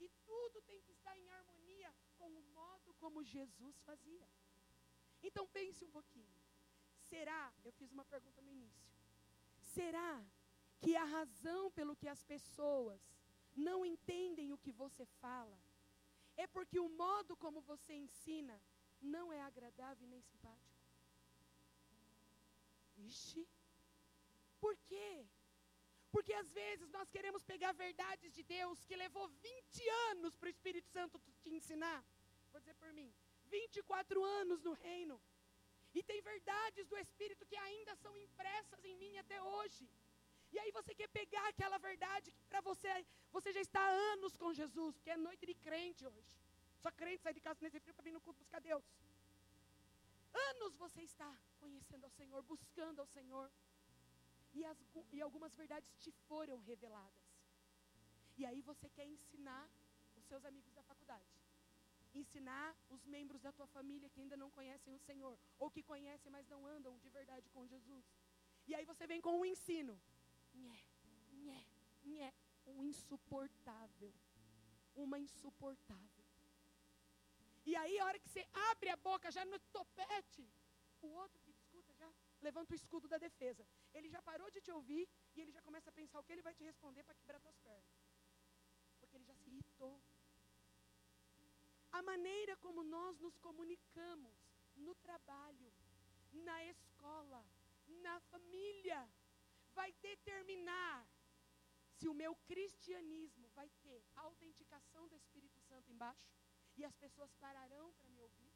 E 0.00 0.08
tudo 0.26 0.60
tem 0.62 0.80
que 0.82 0.92
estar 0.92 1.16
em 1.16 1.28
harmonia 1.30 1.94
com 2.18 2.28
o 2.28 2.42
modo 2.54 2.94
como 2.94 3.22
Jesus 3.22 3.76
fazia. 3.88 4.28
Então 5.22 5.46
pense 5.48 5.84
um 5.84 5.90
pouquinho. 5.90 6.34
Será, 7.10 7.52
eu 7.64 7.72
fiz 7.72 7.90
uma 7.92 8.04
pergunta 8.04 8.40
no 8.42 8.50
início. 8.50 8.86
Será 9.74 10.24
que 10.80 10.96
a 10.96 11.04
razão 11.04 11.70
pelo 11.70 11.96
que 11.96 12.08
as 12.08 12.22
pessoas 12.24 13.00
não 13.54 13.84
entendem 13.84 14.52
o 14.52 14.58
que 14.58 14.72
você 14.72 15.04
fala 15.20 15.58
é 16.36 16.46
porque 16.46 16.78
o 16.78 16.88
modo 16.88 17.36
como 17.36 17.60
você 17.60 17.94
ensina 17.94 18.60
não 19.00 19.32
é 19.32 19.40
agradável 19.42 20.06
nem 20.06 20.20
simpático? 20.20 20.76
Ixi. 22.96 23.46
Por 24.60 24.76
quê? 24.88 25.26
Porque 26.10 26.32
às 26.32 26.50
vezes 26.60 26.88
nós 26.96 27.10
queremos 27.14 27.42
pegar 27.44 27.72
verdades 27.72 28.32
de 28.32 28.42
Deus 28.42 28.84
que 28.84 28.96
levou 29.04 29.28
20 29.28 29.88
anos 30.10 30.36
para 30.36 30.46
o 30.46 30.54
Espírito 30.56 30.88
Santo 30.88 31.20
te 31.42 31.50
ensinar. 31.58 32.04
Vou 32.52 32.60
dizer 32.60 32.74
por 32.82 32.92
mim, 32.92 33.12
24 33.46 34.24
anos 34.40 34.62
no 34.62 34.72
reino. 34.72 35.20
E 35.94 36.02
tem 36.02 36.20
verdades 36.20 36.86
do 36.88 36.98
Espírito 36.98 37.46
que 37.50 37.56
ainda 37.56 37.94
são 37.96 38.14
impressas 38.16 38.84
em 38.84 38.96
mim 39.02 39.16
até 39.18 39.40
hoje. 39.42 39.88
E 40.52 40.58
aí 40.58 40.70
você 40.78 40.94
quer 40.94 41.08
pegar 41.08 41.46
aquela 41.48 41.78
verdade 41.78 42.30
que 42.30 42.42
para 42.50 42.60
você, 42.60 42.92
você 43.32 43.52
já 43.52 43.60
está 43.60 43.80
há 43.80 43.94
anos 44.12 44.36
com 44.36 44.52
Jesus, 44.52 44.94
porque 44.96 45.10
é 45.10 45.16
noite 45.16 45.44
de 45.50 45.54
crente 45.54 46.06
hoje. 46.06 46.34
Só 46.82 46.90
crente 46.92 47.22
sai 47.22 47.34
de 47.34 47.40
casa 47.40 47.58
nesse 47.62 47.80
frio 47.80 47.94
para 47.94 48.04
vir 48.04 48.12
no 48.12 48.20
culto 48.20 48.38
buscar 48.38 48.60
Deus. 48.60 48.84
Anos 50.50 50.76
você 50.76 51.02
está 51.02 51.30
conhecendo 51.58 52.04
ao 52.04 52.10
Senhor, 52.10 52.42
buscando 52.42 53.00
ao 53.00 53.06
Senhor 53.06 53.50
e, 54.56 54.64
as, 54.64 54.78
e 55.12 55.20
algumas 55.20 55.54
verdades 55.54 55.90
te 56.02 56.10
foram 56.28 56.58
reveladas. 56.70 57.24
E 58.38 58.44
aí 58.48 58.60
você 58.62 58.88
quer 58.96 59.06
ensinar 59.06 59.64
os 60.16 60.24
seus 60.30 60.44
amigos 60.50 60.72
da 60.72 60.82
faculdade. 60.82 61.30
Ensinar 62.14 62.74
os 62.88 63.04
membros 63.04 63.42
da 63.42 63.52
tua 63.52 63.66
família 63.66 64.08
que 64.08 64.20
ainda 64.20 64.36
não 64.42 64.50
conhecem 64.50 64.94
o 64.94 64.98
Senhor. 65.08 65.38
Ou 65.58 65.70
que 65.70 65.82
conhecem, 65.82 66.32
mas 66.32 66.48
não 66.48 66.66
andam 66.66 66.96
de 66.98 67.10
verdade 67.10 67.50
com 67.50 67.66
Jesus. 67.66 68.04
E 68.66 68.74
aí 68.74 68.84
você 68.84 69.06
vem 69.06 69.20
com 69.20 69.38
um 69.40 69.44
ensino. 69.44 70.00
Nhé, 70.54 70.80
nhé, 71.44 71.60
nhé. 72.04 72.32
Um 72.66 72.82
insuportável. 72.82 74.12
Uma 74.94 75.18
insuportável. 75.18 76.24
E 77.66 77.74
aí, 77.76 77.98
a 77.98 78.06
hora 78.06 78.18
que 78.18 78.28
você 78.28 78.46
abre 78.70 78.88
a 78.90 78.96
boca, 78.96 79.30
já 79.30 79.44
no 79.44 79.58
topete, 79.76 80.48
o 81.02 81.08
outro 81.08 81.45
levanta 82.48 82.72
o 82.74 82.80
escudo 82.80 83.06
da 83.12 83.18
defesa. 83.26 83.64
Ele 83.96 84.08
já 84.14 84.20
parou 84.28 84.48
de 84.54 84.60
te 84.66 84.70
ouvir 84.78 85.04
e 85.34 85.40
ele 85.42 85.52
já 85.56 85.62
começa 85.68 85.88
a 85.90 85.98
pensar 86.00 86.18
o 86.20 86.24
que 86.24 86.32
ele 86.34 86.46
vai 86.48 86.54
te 86.58 86.64
responder 86.70 87.02
para 87.04 87.18
quebrar 87.20 87.40
tuas 87.40 87.58
pernas. 87.68 87.96
Porque 89.00 89.16
ele 89.16 89.28
já 89.30 89.34
se 89.40 89.48
irritou. 89.50 89.94
A 91.98 92.02
maneira 92.10 92.54
como 92.64 92.82
nós 92.96 93.18
nos 93.26 93.36
comunicamos 93.46 94.36
no 94.86 94.94
trabalho, 95.06 95.70
na 96.48 96.58
escola, 96.74 97.40
na 98.06 98.16
família, 98.30 99.00
vai 99.78 99.92
determinar 100.08 101.06
se 101.96 102.08
o 102.08 102.14
meu 102.14 102.34
cristianismo 102.50 103.48
vai 103.58 103.68
ter 103.82 104.04
a 104.14 104.20
autenticação 104.22 105.08
do 105.08 105.16
Espírito 105.16 105.58
Santo 105.68 105.90
embaixo 105.90 106.28
e 106.76 106.84
as 106.84 106.96
pessoas 106.96 107.32
pararão 107.44 107.94
para 107.94 108.10
me 108.10 108.20
ouvir, 108.20 108.52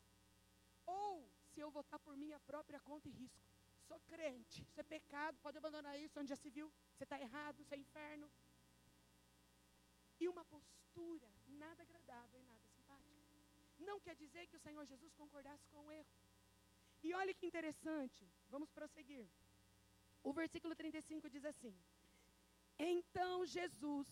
ou 0.84 1.30
se 1.50 1.60
eu 1.60 1.70
votar 1.70 1.98
por 2.00 2.16
minha 2.16 2.38
própria 2.40 2.80
conta 2.80 3.08
e 3.08 3.12
risco. 3.12 3.59
Sou 3.90 3.98
crente, 4.12 4.62
isso 4.68 4.80
é 4.82 4.84
pecado, 4.84 5.36
pode 5.44 5.58
abandonar 5.58 5.98
isso, 5.98 6.20
onde 6.20 6.28
já 6.32 6.36
se 6.36 6.48
viu, 6.56 6.66
você 6.92 7.02
está 7.02 7.18
errado, 7.26 7.60
isso 7.60 7.74
é 7.74 7.78
inferno. 7.84 8.30
E 10.20 10.28
uma 10.28 10.44
postura 10.44 11.28
nada 11.62 11.82
agradável 11.82 12.38
e 12.40 12.44
nada 12.44 12.68
simpática. 12.68 13.10
Não 13.88 13.98
quer 13.98 14.14
dizer 14.14 14.46
que 14.46 14.56
o 14.56 14.60
Senhor 14.60 14.84
Jesus 14.86 15.12
concordasse 15.14 15.66
com 15.72 15.80
o 15.86 15.90
erro. 15.90 16.14
E 17.02 17.12
olha 17.14 17.34
que 17.34 17.48
interessante, 17.50 18.30
vamos 18.48 18.70
prosseguir. 18.70 19.28
O 20.22 20.32
versículo 20.32 20.76
35 20.76 21.28
diz 21.28 21.44
assim: 21.44 21.74
Então 22.78 23.44
Jesus 23.44 24.08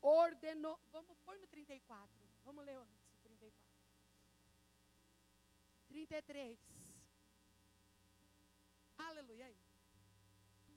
ordenou. 0.00 0.80
Vamos 0.90 1.18
pôr 1.26 1.38
no 1.38 1.46
34. 1.46 2.26
Vamos 2.42 2.64
ler 2.64 2.76
antes, 2.76 3.18
34. 3.22 3.68
33. 5.88 6.77
Aleluia. 8.98 9.50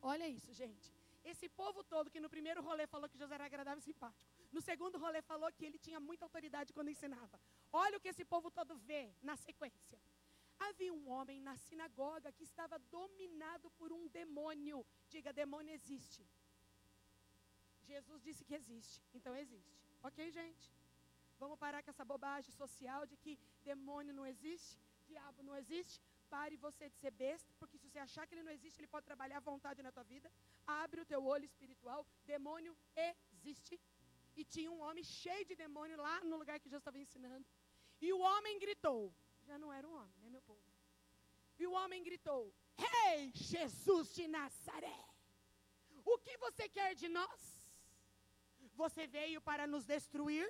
Olha 0.01 0.27
isso, 0.27 0.51
gente. 0.53 0.93
Esse 1.23 1.47
povo 1.49 1.83
todo 1.83 2.09
que 2.09 2.19
no 2.19 2.29
primeiro 2.29 2.61
rolê 2.61 2.87
falou 2.87 3.07
que 3.09 3.17
José 3.17 3.35
era 3.35 3.45
agradável 3.45 3.79
e 3.79 3.83
simpático. 3.83 4.25
No 4.51 4.61
segundo 4.61 4.97
rolê 4.97 5.21
falou 5.21 5.51
que 5.51 5.65
ele 5.65 5.77
tinha 5.77 5.99
muita 5.99 6.25
autoridade 6.25 6.73
quando 6.73 6.89
ensinava. 6.89 7.39
Olha 7.71 7.97
o 7.97 8.01
que 8.01 8.09
esse 8.09 8.25
povo 8.25 8.49
todo 8.49 8.75
vê 8.75 9.13
na 9.21 9.35
sequência. 9.35 9.99
Havia 10.59 10.93
um 10.93 11.09
homem 11.09 11.39
na 11.41 11.55
sinagoga 11.55 12.31
que 12.31 12.43
estava 12.43 12.77
dominado 12.97 13.69
por 13.71 13.91
um 13.91 14.07
demônio. 14.07 14.85
Diga, 15.09 15.31
demônio 15.33 15.73
existe. 15.73 16.25
Jesus 17.91 18.21
disse 18.23 18.43
que 18.45 18.55
existe, 18.55 19.01
então 19.13 19.35
existe. 19.35 19.75
Ok, 20.03 20.31
gente? 20.31 20.71
Vamos 21.39 21.57
parar 21.57 21.81
com 21.83 21.89
essa 21.89 22.05
bobagem 22.05 22.51
social 22.51 23.05
de 23.05 23.15
que 23.17 23.37
demônio 23.63 24.13
não 24.13 24.25
existe, 24.25 24.79
diabo 25.07 25.43
não 25.43 25.55
existe. 25.55 26.10
Pare 26.35 26.55
você 26.65 26.89
de 26.91 26.97
ser 27.03 27.13
besta, 27.23 27.51
porque 27.59 27.77
se 27.77 27.85
você 27.87 27.99
achar 28.07 28.25
que 28.25 28.33
ele 28.35 28.47
não 28.47 28.53
existe, 28.57 28.79
ele 28.79 28.93
pode 28.95 29.05
trabalhar 29.11 29.37
à 29.39 29.47
vontade 29.51 29.83
na 29.87 29.91
tua 29.95 30.03
vida. 30.13 30.31
Abre 30.65 31.01
o 31.01 31.09
teu 31.13 31.21
olho 31.33 31.45
espiritual. 31.51 32.01
Demônio 32.33 32.73
existe. 33.09 33.79
E 34.39 34.43
tinha 34.53 34.71
um 34.75 34.81
homem 34.85 35.03
cheio 35.03 35.45
de 35.49 35.55
demônio 35.63 35.97
lá 35.97 36.15
no 36.29 36.37
lugar 36.41 36.57
que 36.59 36.69
Jesus 36.69 36.81
estava 36.81 36.99
ensinando. 37.05 37.45
E 38.05 38.13
o 38.13 38.19
homem 38.19 38.57
gritou: 38.65 39.13
já 39.49 39.57
não 39.63 39.71
era 39.77 39.87
um 39.87 39.95
homem, 39.99 40.17
né, 40.21 40.29
meu 40.29 40.41
povo? 40.41 40.63
E 41.59 41.67
o 41.67 41.73
homem 41.73 42.01
gritou: 42.09 42.53
Rei 42.77 43.23
hey, 43.23 43.31
Jesus 43.35 44.13
de 44.17 44.27
Nazaré, 44.27 44.99
o 46.05 46.17
que 46.17 46.37
você 46.37 46.67
quer 46.69 46.95
de 46.95 47.09
nós? 47.09 47.41
Você 48.73 49.05
veio 49.05 49.41
para 49.41 49.67
nos 49.67 49.85
destruir? 49.85 50.49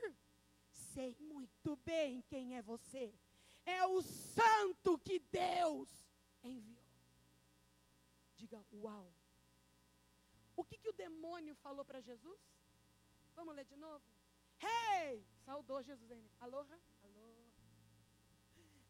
Sei 0.94 1.16
muito 1.20 1.76
bem 1.78 2.22
quem 2.22 2.56
é 2.58 2.62
você. 2.62 3.14
É 3.66 3.86
o 3.86 4.02
santo 4.02 4.98
que 5.00 5.20
Deus 5.20 5.90
enviou. 6.44 6.84
Diga, 8.36 8.64
uau. 8.74 9.14
O 10.56 10.64
que, 10.64 10.78
que 10.78 10.90
o 10.90 10.94
demônio 10.94 11.56
falou 11.56 11.86
para 11.86 12.02
Jesus? 12.02 12.40
Vamos 13.36 13.56
ler 13.56 13.66
de 13.66 13.76
novo? 13.76 14.04
Hey! 14.60 15.26
Saudou 15.46 15.82
Jesus 15.82 16.12
ainda. 16.12 16.30
Aloha? 16.40 16.80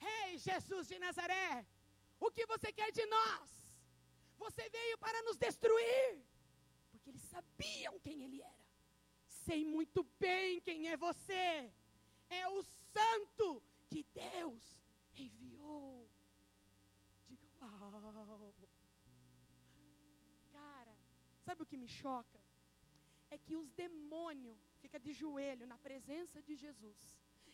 Rei 0.02 0.34
hey, 0.34 0.38
Jesus 0.40 0.88
de 0.88 0.98
Nazaré, 0.98 1.66
o 2.20 2.32
que 2.32 2.46
você 2.48 2.72
quer 2.74 2.92
de 2.92 3.06
nós? 3.06 3.50
Você 4.38 4.68
veio 4.70 4.98
para 4.98 5.22
nos 5.24 5.38
destruir. 5.38 6.26
Porque 6.92 7.12
eles 7.12 7.22
sabiam 7.22 8.00
quem 8.00 8.24
ele 8.24 8.42
era. 8.42 8.66
Sei 9.46 9.64
muito 9.64 10.04
bem 10.20 10.60
quem 10.62 10.90
é 10.90 10.98
você. 10.98 11.72
É 12.30 12.48
o 12.50 12.64
santo 12.64 13.62
que 13.88 14.04
Deus 14.12 14.64
enviou. 15.16 16.10
Diga, 17.28 17.48
uau. 17.62 17.92
Cara, 20.52 20.98
sabe 21.62 21.64
o 21.64 21.66
que 21.66 21.78
me 21.78 21.88
choca? 21.88 22.40
É 23.30 23.38
que 23.38 23.56
os 23.56 23.70
demônios 23.84 24.60
ficam 24.82 25.00
de 25.00 25.14
joelho 25.14 25.66
na 25.68 25.78
presença 25.78 26.42
de 26.42 26.56
Jesus 26.56 27.00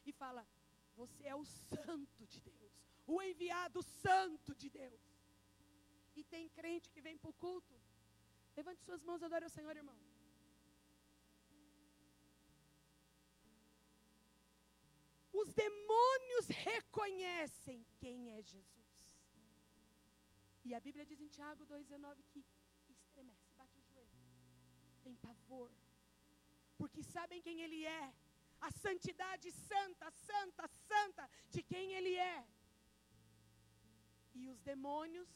e 0.06 0.12
fala: 0.12 0.48
você 0.96 1.24
é 1.28 1.36
o 1.36 1.46
santo 1.46 2.26
de 2.26 2.40
Deus, 2.42 2.74
o 3.06 3.22
enviado 3.22 3.82
santo 3.84 4.56
de 4.56 4.70
Deus. 4.70 5.02
E 6.16 6.24
tem 6.24 6.50
crente 6.50 6.92
que 6.94 7.02
vem 7.08 7.18
para 7.18 7.30
o 7.30 7.40
culto. 7.46 7.76
Levante 8.56 8.82
suas 8.82 9.04
mãos, 9.04 9.22
adore 9.22 9.46
ao 9.46 9.56
Senhor, 9.58 9.76
irmão. 9.76 9.98
Os 15.32 15.54
demônios 15.54 16.48
reconhecem 16.48 17.86
quem 18.00 18.32
é 18.32 18.42
Jesus. 18.42 18.88
E 20.66 20.74
a 20.74 20.80
Bíblia 20.80 21.06
diz 21.06 21.20
em 21.22 21.28
Tiago 21.28 21.64
2,19 21.68 22.24
que 22.32 22.44
estremece, 23.18 23.52
bate 23.58 23.80
o 23.80 23.82
joelho, 23.82 24.18
tem 25.08 25.16
pavor, 25.28 25.72
porque 26.80 27.02
sabem 27.16 27.42
quem 27.42 27.62
Ele 27.66 27.82
é 27.86 28.06
a 28.68 28.70
santidade 28.86 29.50
santa, 29.52 30.08
santa, 30.30 30.66
santa 30.90 31.24
de 31.54 31.62
quem 31.72 31.94
Ele 31.98 32.14
é. 32.16 32.38
E 34.40 34.50
os 34.54 34.60
demônios 34.72 35.30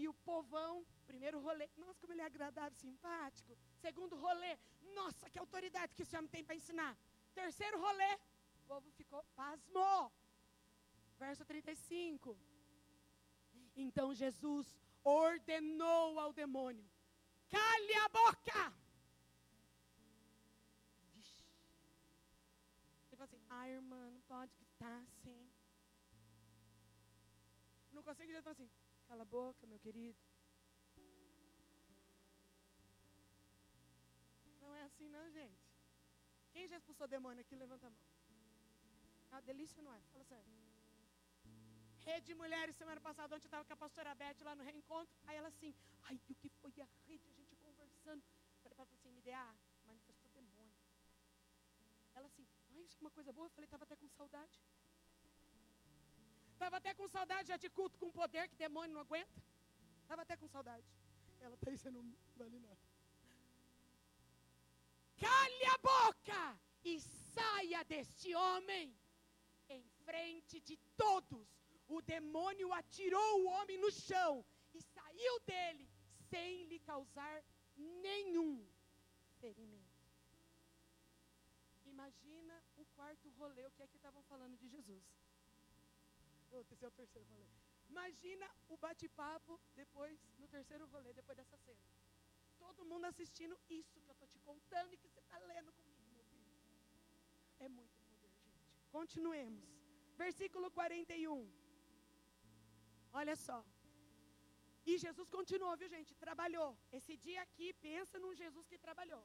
e 0.00 0.08
o 0.08 0.14
povão, 0.28 0.72
primeiro 1.10 1.38
rolê, 1.46 1.66
nossa, 1.76 2.00
como 2.00 2.12
ele 2.12 2.22
é 2.22 2.30
agradável, 2.30 2.76
simpático. 2.84 3.56
Segundo 3.84 4.16
rolê, 4.16 4.52
nossa, 4.98 5.28
que 5.30 5.38
autoridade 5.38 5.94
que 5.94 6.02
esse 6.02 6.16
homem 6.16 6.30
tem 6.34 6.44
para 6.46 6.56
ensinar. 6.60 6.92
Terceiro 7.32 7.80
rolê, 7.86 8.12
o 8.60 8.66
povo 8.72 8.90
ficou 9.00 9.22
pasmo. 9.36 10.10
Verso 11.24 11.44
35. 11.44 12.36
Então 13.76 14.08
Jesus 14.22 14.66
ordenou 15.04 16.18
ao 16.18 16.32
demônio: 16.32 16.88
cale 17.56 17.94
a 18.06 18.08
boca. 18.08 18.83
Ah, 23.48 23.68
irmã, 23.68 24.10
não 24.10 24.20
pode 24.22 24.54
gritar 24.56 25.02
assim. 25.02 25.50
Não 27.92 28.02
consegue 28.02 28.32
dizer 28.32 28.48
assim. 28.48 28.70
Cala 29.08 29.22
a 29.22 29.24
boca, 29.24 29.66
meu 29.66 29.78
querido. 29.78 30.18
Não 34.60 34.74
é 34.74 34.82
assim, 34.82 35.08
não, 35.08 35.30
gente. 35.30 35.62
Quem 36.52 36.68
já 36.68 36.76
expulsou 36.76 37.06
demônio 37.06 37.40
aqui, 37.40 37.54
levanta 37.54 37.86
a 37.86 37.90
mão. 37.90 37.98
Ah, 39.32 39.40
delícia 39.40 39.82
não 39.82 39.92
é? 39.92 40.00
Fala 40.12 40.24
sério. 40.24 40.44
Rede 42.06 42.26
de 42.26 42.34
Mulheres, 42.34 42.76
semana 42.76 43.00
passada, 43.00 43.34
onde 43.34 43.46
estava 43.46 43.64
com 43.64 43.72
a 43.72 43.76
pastora 43.76 44.14
Beth 44.14 44.42
lá 44.42 44.54
no 44.54 44.62
reencontro. 44.62 45.14
Aí 45.26 45.36
ela 45.36 45.48
assim, 45.48 45.74
ai, 46.02 46.20
o 46.28 46.34
que 46.34 46.48
foi 46.60 46.72
a 46.80 46.88
rede? 47.06 47.28
A 47.28 47.32
gente 47.32 47.56
conversando. 47.56 48.22
Falei 48.62 48.74
para 48.76 48.84
ela 48.84 48.94
assim, 48.94 49.10
me 49.10 49.22
dê 49.22 49.32
a 49.32 49.54
manifestou 49.86 50.30
demônio. 50.30 50.74
Ela 52.14 52.26
assim, 52.26 52.46
Ai, 52.94 53.00
isso 53.00 53.00
é 53.00 53.04
uma 53.04 53.10
coisa 53.10 53.32
boa. 53.32 53.46
Eu 53.46 53.50
falei, 53.50 53.66
estava 53.66 53.84
até 53.84 53.96
com 53.96 54.08
saudade. 54.08 54.56
Estava 56.52 56.76
até 56.76 56.94
com 56.94 57.08
saudade 57.08 57.48
já 57.48 57.56
de 57.56 57.68
culto 57.68 57.98
com 57.98 58.10
poder 58.10 58.48
que 58.48 58.56
demônio 58.56 58.94
não 58.94 59.00
aguenta. 59.00 59.42
Estava 60.02 60.22
até 60.22 60.36
com 60.36 60.48
saudade. 60.48 60.86
Ela 61.40 61.54
está 61.54 61.70
aí, 61.70 61.76
você 61.78 61.90
não 61.90 62.04
vale 62.36 62.58
nada. 62.58 62.78
Cale 65.16 65.64
a 65.74 65.78
boca 65.78 66.58
e 66.84 67.00
saia 67.00 67.84
deste 67.84 68.34
homem. 68.34 68.96
Em 69.68 69.82
frente 70.04 70.60
de 70.60 70.76
todos, 70.96 71.48
o 71.88 72.00
demônio 72.02 72.72
atirou 72.72 73.30
o 73.40 73.46
homem 73.46 73.78
no 73.78 73.90
chão 73.90 74.44
e 74.74 74.80
saiu 74.82 75.40
dele 75.40 75.88
sem 76.30 76.64
lhe 76.66 76.78
causar 76.80 77.42
nenhum 77.76 78.52
ferimento. 79.40 79.94
Imagina 81.86 82.23
quarto 83.04 83.28
rolê, 83.40 83.64
o 83.66 83.72
que 83.76 83.82
é 83.84 83.88
que 83.92 83.98
estavam 84.00 84.22
falando 84.30 84.54
de 84.60 84.66
Jesus. 84.74 85.04
Esse 86.58 86.72
é 86.84 86.88
o 86.92 86.96
terceiro 87.00 87.26
rolê. 87.32 87.50
Imagina 87.92 88.46
o 88.74 88.76
bate-papo 88.84 89.54
depois, 89.80 90.18
no 90.40 90.46
terceiro 90.54 90.84
rolê, 90.92 91.10
depois 91.20 91.36
dessa 91.40 91.58
cena. 91.64 91.84
Todo 92.62 92.86
mundo 92.90 93.04
assistindo 93.10 93.54
isso 93.80 94.00
que 94.04 94.10
eu 94.12 94.16
estou 94.16 94.28
te 94.34 94.38
contando 94.48 94.90
e 94.94 95.00
que 95.00 95.08
você 95.08 95.20
está 95.24 95.38
lendo 95.50 95.70
comigo, 95.80 96.06
meu 96.16 96.24
filho. 96.30 96.54
É 97.66 97.68
muito 97.78 97.98
poder, 98.06 98.32
gente. 98.38 98.64
Continuemos. 98.96 99.68
Versículo 100.24 100.70
41. 100.70 101.36
Olha 103.20 103.36
só. 103.46 103.58
E 104.90 104.96
Jesus 105.04 105.28
continuou, 105.38 105.76
viu, 105.82 105.90
gente? 105.96 106.14
Trabalhou. 106.26 106.70
Esse 106.98 107.14
dia 107.26 107.42
aqui, 107.46 107.68
pensa 107.88 108.18
num 108.24 108.34
Jesus 108.42 108.66
que 108.72 108.78
trabalhou. 108.86 109.22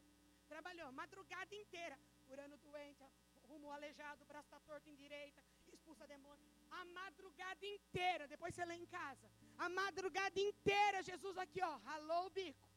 Trabalhou 0.54 0.92
madrugada 1.02 1.56
inteira 1.64 1.98
curando 2.28 2.58
doente, 2.68 3.04
rumo 3.50 3.72
aleijado, 3.78 4.24
o 4.24 4.30
braço 4.32 4.48
está 4.48 4.60
torto 4.70 4.90
em 4.90 4.96
direita, 5.04 5.42
expulsa 5.76 6.12
demônio. 6.16 6.46
A 6.80 6.84
madrugada 7.00 7.66
inteira, 7.78 8.28
depois 8.34 8.54
você 8.54 8.66
lê 8.72 8.76
em 8.84 8.86
casa. 8.98 9.28
A 9.66 9.68
madrugada 9.82 10.40
inteira, 10.50 11.08
Jesus 11.12 11.38
aqui, 11.38 11.62
ó, 11.72 11.76
ralou 11.90 12.28
o 12.28 12.36
bico. 12.40 12.68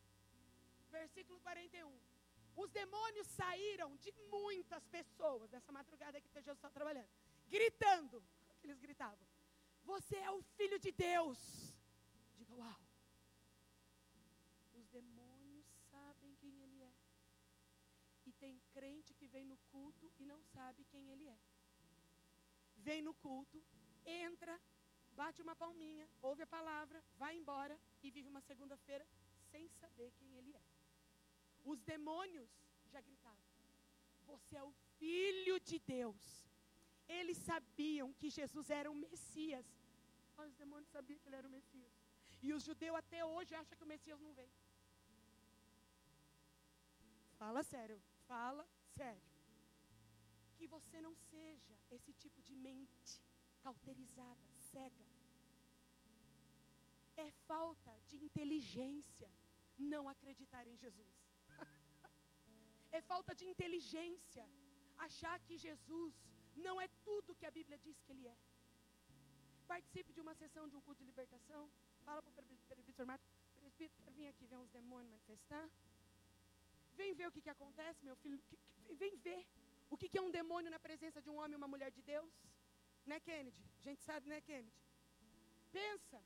Versículo 0.99 1.39
41. 1.41 2.01
Os 2.63 2.71
demônios 2.71 3.27
saíram 3.41 3.91
de 4.05 4.13
muitas 4.31 4.85
pessoas 4.97 5.51
nessa 5.51 5.73
madrugada 5.73 6.21
que 6.21 6.35
Jesus 6.37 6.57
está 6.59 6.71
trabalhando, 6.79 7.09
gritando, 7.49 8.23
eles 8.63 8.79
gritavam: 8.79 9.27
Você 9.85 10.17
é 10.17 10.31
o 10.31 10.43
filho 10.57 10.79
de 10.79 10.93
Deus. 10.93 11.39
Diga 12.39 12.55
uau. 12.55 12.81
Os 14.75 14.87
demônios 14.89 15.67
sabem 15.91 16.35
quem 16.41 16.55
ele 16.63 16.83
é. 16.83 16.95
E 18.27 18.33
tem 18.33 18.61
crente 18.75 19.15
que 19.15 19.27
vem 19.27 19.45
no 19.45 19.57
culto 19.73 20.02
e 20.23 20.31
não 20.33 20.41
sabe 20.55 20.85
quem 20.93 21.05
ele 21.13 21.27
é. 21.37 21.39
Vem 22.87 23.01
no 23.09 23.15
culto, 23.15 23.59
entra, 24.05 24.55
bate 25.21 25.41
uma 25.47 25.55
palminha, 25.63 26.07
ouve 26.29 26.43
a 26.43 26.53
palavra, 26.57 26.99
vai 27.23 27.33
embora 27.41 27.77
e 28.03 28.11
vive 28.17 28.29
uma 28.35 28.45
segunda-feira 28.51 29.07
sem 29.51 29.69
saber 29.81 30.11
quem 30.19 30.31
ele 30.39 30.53
é. 30.63 30.65
Os 31.73 31.81
demônios 31.93 32.51
já 32.93 33.01
gritavam: 33.01 33.45
Você 34.31 34.57
é 34.57 34.65
o 34.71 34.73
filho 34.99 35.59
de 35.61 35.79
Deus. 35.97 36.25
Eles 37.19 37.39
sabiam 37.51 38.13
que 38.21 38.31
Jesus 38.31 38.71
era 38.71 38.91
o 38.91 38.95
Messias. 38.95 39.67
Mas 40.37 40.51
os 40.53 40.57
demônios 40.57 40.91
sabiam 40.97 41.19
que 41.21 41.29
ele 41.29 41.37
era 41.37 41.47
o 41.47 41.51
Messias. 41.51 41.93
E 42.43 42.53
os 42.53 42.65
judeus 42.69 42.97
até 42.97 43.25
hoje 43.25 43.55
acham 43.55 43.77
que 43.77 43.85
o 43.85 43.93
Messias 43.95 44.21
não 44.21 44.33
veio. 44.33 44.55
Fala 47.43 47.63
sério, 47.63 48.01
fala 48.27 48.65
sério. 48.97 49.32
Que 50.63 50.69
você 50.69 50.99
não 51.01 51.13
seja 51.29 51.77
esse 51.91 52.13
tipo 52.23 52.41
de 52.49 52.55
mente 52.55 53.15
cauterizada, 53.65 54.45
cega. 54.71 55.07
É 57.17 57.29
falta 57.49 57.93
de 58.11 58.17
inteligência 58.27 59.29
não 59.77 60.09
acreditar 60.09 60.65
em 60.69 60.77
Jesus. 60.77 61.17
é 62.93 63.01
falta 63.01 63.35
de 63.35 63.45
inteligência 63.45 64.45
achar 64.99 65.37
que 65.41 65.57
Jesus 65.67 66.15
não 66.55 66.81
é 66.81 66.87
tudo 67.09 67.35
que 67.41 67.49
a 67.51 67.51
Bíblia 67.59 67.79
diz 67.79 67.99
que 68.03 68.13
ele 68.13 68.29
é. 68.29 68.37
Participe 69.67 70.13
de 70.13 70.21
uma 70.21 70.37
sessão 70.43 70.69
de 70.69 70.77
um 70.77 70.81
culto 70.83 71.01
de 71.01 71.11
libertação. 71.11 71.69
Fala 72.05 72.23
para 72.23 72.31
o 72.31 72.35
presbítero 72.69 73.09
Marcos, 73.13 73.29
presbítero, 73.57 74.13
vir 74.13 74.29
aqui 74.29 74.47
ver 74.47 74.59
uns 74.59 74.71
demônios 74.71 75.11
manifestar. 75.11 75.69
Vem 76.95 77.15
ver 77.15 77.27
o 77.27 77.33
que, 77.33 77.43
que 77.43 77.51
acontece, 77.51 78.05
meu 78.05 78.15
filho. 78.23 78.41
Vem 79.03 79.17
ver 79.17 79.45
o 79.93 79.97
que, 80.01 80.09
que 80.11 80.19
é 80.21 80.23
um 80.27 80.35
demônio 80.41 80.71
na 80.75 80.81
presença 80.87 81.21
de 81.25 81.29
um 81.33 81.37
homem 81.41 81.55
e 81.55 81.61
uma 81.61 81.73
mulher 81.73 81.91
de 81.97 82.03
Deus. 82.13 82.35
Né, 83.11 83.17
Kennedy? 83.21 83.63
A 83.81 83.85
gente 83.89 84.03
sabe, 84.11 84.25
né, 84.33 84.41
Kennedy? 84.49 84.81
Pensa. 85.79 86.19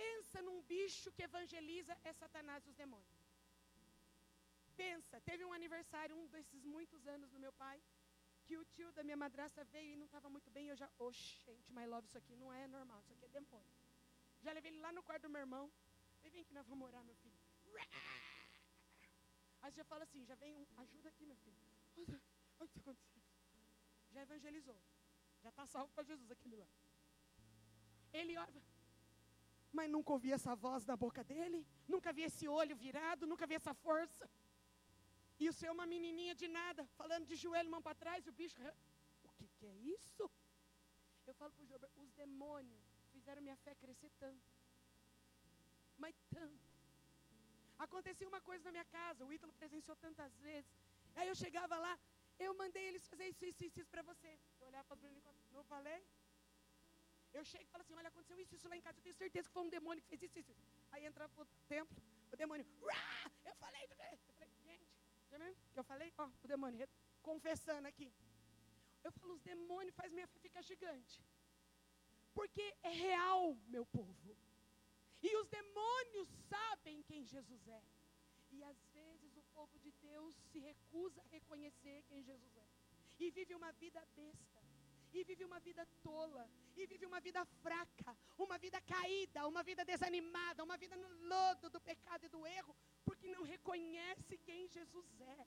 Pensa 0.00 0.42
num 0.46 0.60
bicho 0.74 1.10
que 1.12 1.22
evangeliza 1.28 1.94
é 2.04 2.12
Satanás 2.12 2.66
e 2.66 2.68
os 2.72 2.76
demônios. 2.82 3.16
Pensa, 4.76 5.18
teve 5.22 5.42
um 5.48 5.54
aniversário, 5.54 6.14
um 6.14 6.26
desses 6.26 6.64
muitos 6.66 7.06
anos 7.14 7.30
do 7.30 7.40
meu 7.44 7.52
pai, 7.64 7.78
que 8.44 8.58
o 8.58 8.64
tio 8.74 8.92
da 8.92 9.02
minha 9.02 9.16
madrasta 9.16 9.64
veio 9.64 9.94
e 9.94 9.96
não 9.96 10.04
estava 10.04 10.28
muito 10.28 10.50
bem. 10.50 10.68
Eu 10.68 10.76
já, 10.76 10.90
oxe, 10.98 11.40
gente, 11.46 11.72
my 11.72 11.86
love, 11.86 12.06
isso 12.06 12.18
aqui 12.18 12.36
não 12.36 12.52
é 12.52 12.66
normal, 12.68 13.00
isso 13.00 13.12
aqui 13.14 13.24
é 13.24 13.28
demônio. 13.28 13.74
Já 14.42 14.52
levei 14.52 14.70
ele 14.70 14.80
lá 14.80 14.92
no 14.92 15.02
quarto 15.02 15.22
do 15.22 15.30
meu 15.30 15.40
irmão. 15.40 15.72
Ele 16.20 16.30
vem 16.30 16.44
que 16.44 16.52
nós 16.52 16.66
vamos 16.66 16.80
morar, 16.84 17.02
meu 17.04 17.16
filho. 17.16 17.38
Aí 19.62 19.72
já 19.72 19.84
fala 19.84 20.04
assim, 20.04 20.26
já 20.26 20.34
vem 20.34 20.54
um, 20.54 20.66
ajuda 20.76 21.08
aqui, 21.08 21.24
meu 21.24 21.36
filho. 21.36 21.56
Olha 22.58 22.66
o 22.66 22.68
que 22.68 22.78
está 22.78 22.90
acontecendo. 22.90 23.24
Já 24.12 24.22
evangelizou. 24.22 24.78
Já 25.42 25.50
está 25.50 25.66
salvo 25.66 25.92
para 25.94 26.04
Jesus 26.10 26.30
aquele 26.30 26.56
lá. 26.56 26.68
Ele 28.12 28.36
olha, 28.36 28.62
mas 29.76 29.90
nunca 29.94 30.12
ouvi 30.16 30.32
essa 30.32 30.54
voz 30.64 30.84
da 30.90 30.96
boca 31.04 31.22
dele, 31.32 31.66
nunca 31.86 32.12
vi 32.12 32.22
esse 32.22 32.46
olho 32.48 32.74
virado, 32.84 33.26
nunca 33.32 33.46
vi 33.46 33.54
essa 33.54 33.74
força. 33.74 34.28
E 35.38 35.48
o 35.50 35.52
seu 35.52 35.68
é 35.68 35.72
uma 35.72 35.86
menininha 35.94 36.34
de 36.34 36.48
nada, 36.48 36.82
falando 37.00 37.26
de 37.30 37.36
joelho, 37.36 37.70
mão 37.70 37.82
para 37.86 38.00
trás, 38.02 38.26
e 38.26 38.30
o 38.30 38.32
bicho. 38.40 38.58
O 39.24 39.28
que, 39.38 39.46
que 39.56 39.66
é 39.66 39.76
isso? 39.96 40.24
Eu 41.26 41.34
falo 41.34 41.52
para 41.52 41.64
o 41.64 41.66
Jober, 41.66 41.90
os 42.04 42.10
demônios 42.22 42.84
fizeram 43.12 43.42
minha 43.42 43.56
fé 43.64 43.74
crescer 43.74 44.10
tanto. 44.18 44.48
Mas 45.98 46.14
tanto. 46.30 46.66
Acontecia 47.78 48.28
uma 48.32 48.40
coisa 48.40 48.64
na 48.64 48.72
minha 48.76 48.88
casa, 48.98 49.24
o 49.24 49.32
Ítalo 49.32 49.52
presenciou 49.52 49.96
tantas 49.96 50.32
vezes. 50.38 50.70
Aí 51.14 51.28
eu 51.28 51.34
chegava 51.34 51.76
lá, 51.76 51.98
eu 52.38 52.54
mandei 52.54 52.84
eles 52.88 53.06
fazer 53.06 53.26
isso, 53.28 53.44
isso, 53.44 53.64
isso, 53.64 53.80
isso 53.80 53.90
para 53.90 54.02
você. 54.02 54.38
Eu 54.60 54.66
olhava 54.68 54.84
para 54.84 54.96
as 54.96 55.02
meninas, 55.02 55.34
não 55.52 55.64
falei? 55.64 56.00
Eu 57.32 57.44
chego 57.44 57.64
e 57.64 57.72
falo 57.72 57.82
assim, 57.82 57.94
olha, 57.94 58.08
aconteceu 58.08 58.38
isso, 58.40 58.54
isso 58.54 58.68
lá 58.68 58.76
em 58.76 58.80
casa, 58.80 58.98
eu 58.98 59.02
tenho 59.02 59.14
certeza 59.14 59.48
que 59.48 59.52
foi 59.52 59.62
um 59.62 59.68
demônio 59.68 60.02
que 60.02 60.08
fez 60.08 60.22
isso, 60.22 60.38
isso. 60.38 60.54
Aí 60.92 61.04
entra 61.04 61.28
para 61.28 61.42
o 61.44 61.46
templo, 61.68 61.96
o 62.32 62.36
demônio, 62.36 62.64
eu 63.44 63.54
falei, 63.56 63.84
eu 63.84 63.88
falei, 63.96 64.48
gente, 64.64 64.86
já 65.30 65.38
viu 65.38 65.56
que 65.76 65.80
eu 65.80 65.84
falei? 65.84 66.12
Ó, 66.16 66.26
o 66.44 66.48
demônio 66.48 66.88
confessando 67.22 67.86
aqui. 67.86 68.10
Eu 69.04 69.12
falo, 69.12 69.34
os 69.34 69.42
demônios 69.42 69.94
faz 69.94 70.10
minha 70.12 70.26
fé 70.26 70.38
ficar 70.38 70.62
gigante. 70.62 71.22
Porque 72.32 72.64
é 72.82 72.92
real, 73.08 73.54
meu 73.74 73.84
povo. 73.86 74.36
E 75.22 75.36
os 75.36 75.48
demônios 75.48 76.28
sabem 76.48 77.02
quem 77.02 77.24
Jesus 77.24 77.68
é. 77.68 77.82
E 78.50 78.62
às 78.62 78.78
povo 79.58 79.78
de 79.84 79.92
Deus 80.08 80.34
se 80.50 80.58
recusa 80.70 81.20
a 81.22 81.28
reconhecer 81.36 81.96
quem 82.08 82.22
Jesus 82.30 82.54
é. 82.64 82.68
E 83.18 83.30
vive 83.38 83.54
uma 83.60 83.72
vida 83.82 84.00
besta. 84.20 84.60
E 85.16 85.24
vive 85.28 85.44
uma 85.50 85.60
vida 85.68 85.82
tola. 86.02 86.44
E 86.76 86.86
vive 86.92 87.06
uma 87.10 87.20
vida 87.26 87.42
fraca. 87.64 88.10
Uma 88.44 88.58
vida 88.64 88.80
caída. 88.94 89.46
Uma 89.52 89.62
vida 89.70 89.84
desanimada. 89.92 90.64
Uma 90.68 90.76
vida 90.84 90.96
no 91.04 91.10
lodo 91.32 91.70
do 91.70 91.80
pecado 91.90 92.24
e 92.26 92.32
do 92.36 92.42
erro. 92.58 92.76
Porque 93.06 93.34
não 93.36 93.42
reconhece 93.54 94.36
quem 94.48 94.68
Jesus 94.76 95.08
é. 95.20 95.46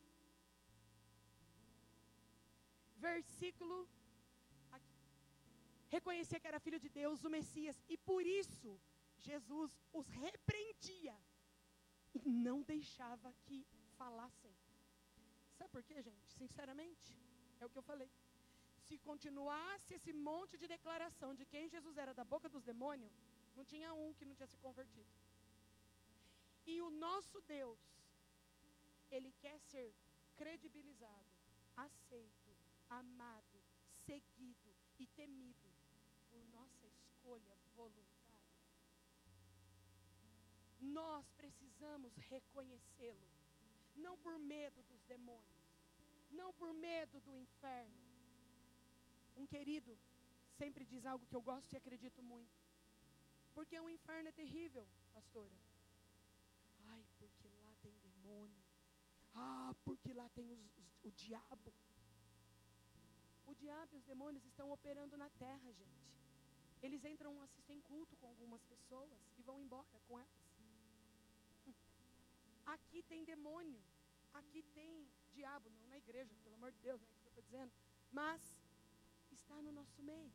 Versículo 3.07 3.77
reconhecia 5.95 6.39
que 6.39 6.47
era 6.47 6.59
filho 6.65 6.79
de 6.79 6.89
Deus, 7.01 7.23
o 7.23 7.29
Messias, 7.35 7.77
e 7.93 7.97
por 8.09 8.23
isso 8.41 8.71
Jesus 9.17 9.71
os 9.91 10.07
repreendia 10.25 11.15
e 12.13 12.29
não 12.47 12.61
deixava 12.61 13.33
que 13.45 13.65
falassem. 14.01 14.53
Sabe 15.57 15.71
por 15.75 15.83
quê, 15.87 15.97
gente? 16.01 16.27
Sinceramente, 16.41 17.07
é 17.59 17.65
o 17.65 17.69
que 17.69 17.79
eu 17.81 17.87
falei. 17.91 18.09
Se 18.87 18.97
continuasse 19.09 19.93
esse 19.97 20.11
monte 20.27 20.57
de 20.61 20.67
declaração 20.75 21.31
de 21.39 21.45
quem 21.45 21.73
Jesus 21.75 21.97
era 22.03 22.13
da 22.19 22.25
boca 22.33 22.47
dos 22.55 22.63
demônios, 22.71 23.15
não 23.55 23.65
tinha 23.71 23.93
um 23.93 24.13
que 24.13 24.25
não 24.25 24.35
tinha 24.35 24.47
se 24.53 24.57
convertido. 24.65 25.13
E 26.65 26.81
o 26.81 26.89
nosso 27.05 27.41
Deus, 27.41 27.79
ele 29.11 29.31
quer 29.43 29.57
ser 29.71 29.89
credibilizado, 30.41 31.29
aceito, 31.75 32.51
amado, 32.89 33.59
seguido 34.05 34.71
e 34.97 35.05
temido 35.07 35.69
por 36.29 36.41
nossa 36.57 36.85
escolha 36.87 37.55
voluntária. 37.75 38.19
Nós 40.79 41.29
precisamos 41.33 42.15
reconhecê-lo, 42.33 43.29
não 43.99 44.17
por 44.17 44.37
medo 44.39 44.81
dos 44.83 45.01
demônios, 45.03 45.59
não 46.31 46.53
por 46.53 46.73
medo 46.73 47.19
do 47.21 47.35
inferno. 47.35 47.99
Um 49.35 49.45
querido 49.45 49.97
sempre 50.57 50.85
diz 50.85 51.05
algo 51.05 51.25
que 51.25 51.35
eu 51.35 51.41
gosto 51.41 51.71
e 51.73 51.77
acredito 51.77 52.21
muito. 52.21 52.57
Porque 53.53 53.79
o 53.79 53.89
inferno 53.89 54.29
é 54.29 54.31
terrível, 54.31 54.85
pastora. 55.13 55.57
Ai, 56.91 57.05
porque 57.17 57.47
lá 57.61 57.73
tem 57.81 57.93
demônio. 57.99 58.63
Ah, 59.33 59.73
porque 59.85 60.13
lá 60.13 60.27
tem 60.29 60.51
os, 60.51 60.59
os, 60.77 60.89
o 61.03 61.11
diabo. 61.11 61.73
O 63.45 63.53
diabo 63.55 63.95
e 63.95 63.97
os 63.97 64.05
demônios 64.05 64.45
estão 64.45 64.71
operando 64.71 65.17
na 65.17 65.29
terra, 65.31 65.71
gente. 65.73 66.09
Eles 66.81 67.03
entram, 67.03 67.41
assistem 67.41 67.81
culto 67.81 68.15
com 68.17 68.27
algumas 68.27 68.63
pessoas 68.63 69.19
e 69.37 69.41
vão 69.41 69.59
embora 69.59 69.99
com 70.07 70.19
elas. 70.19 70.38
Aqui 72.75 73.01
tem 73.03 73.23
demônio, 73.23 73.81
aqui 74.33 74.61
tem 74.77 75.07
diabo, 75.33 75.69
não 75.69 75.87
na 75.87 75.97
igreja, 75.97 76.35
pelo 76.43 76.55
amor 76.55 76.71
de 76.71 76.79
Deus, 76.79 76.99
não 77.01 77.07
é 77.07 77.11
isso 77.11 77.21
que 77.21 77.27
eu 77.27 77.31
estou 77.31 77.43
dizendo, 77.43 77.71
mas 78.11 78.41
está 79.31 79.61
no 79.61 79.71
nosso 79.71 80.01
meio. 80.01 80.31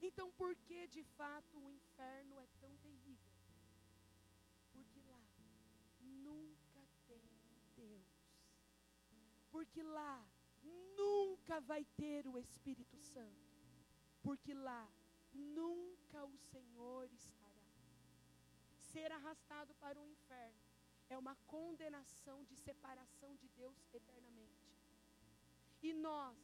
Então, 0.00 0.30
por 0.32 0.54
que 0.66 0.86
de 0.86 1.02
fato 1.18 1.58
o 1.58 1.70
inferno 1.70 2.38
é 2.40 2.46
tão 2.60 2.76
terrível? 2.78 3.32
Porque 4.72 5.00
lá 5.02 5.24
nunca 6.00 6.80
tem 7.08 7.22
Deus. 7.76 8.06
Porque 9.50 9.82
lá 9.82 10.24
nunca 10.96 11.60
vai 11.60 11.84
ter 11.96 12.26
o 12.28 12.38
Espírito 12.38 12.96
Santo 12.96 13.48
porque 14.28 14.52
lá 14.52 14.86
nunca 15.32 16.24
o 16.24 16.36
Senhor 16.36 17.10
estará. 17.12 17.37
Ser 18.98 19.12
arrastado 19.12 19.72
para 19.76 19.96
o 20.00 20.04
inferno 20.04 20.60
é 21.08 21.16
uma 21.16 21.36
condenação 21.46 22.42
de 22.42 22.56
separação 22.56 23.36
de 23.36 23.48
Deus 23.50 23.76
eternamente. 23.94 24.66
E 25.80 25.92
nós 25.92 26.36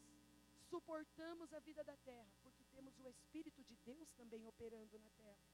suportamos 0.71 1.53
a 1.53 1.59
vida 1.59 1.83
da 1.83 1.97
terra 1.97 2.33
porque 2.45 2.63
temos 2.75 2.97
o 3.01 3.09
Espírito 3.09 3.65
de 3.65 3.77
Deus 3.79 4.09
também 4.13 4.47
operando 4.47 4.97
na 5.01 5.11
terra. 5.23 5.45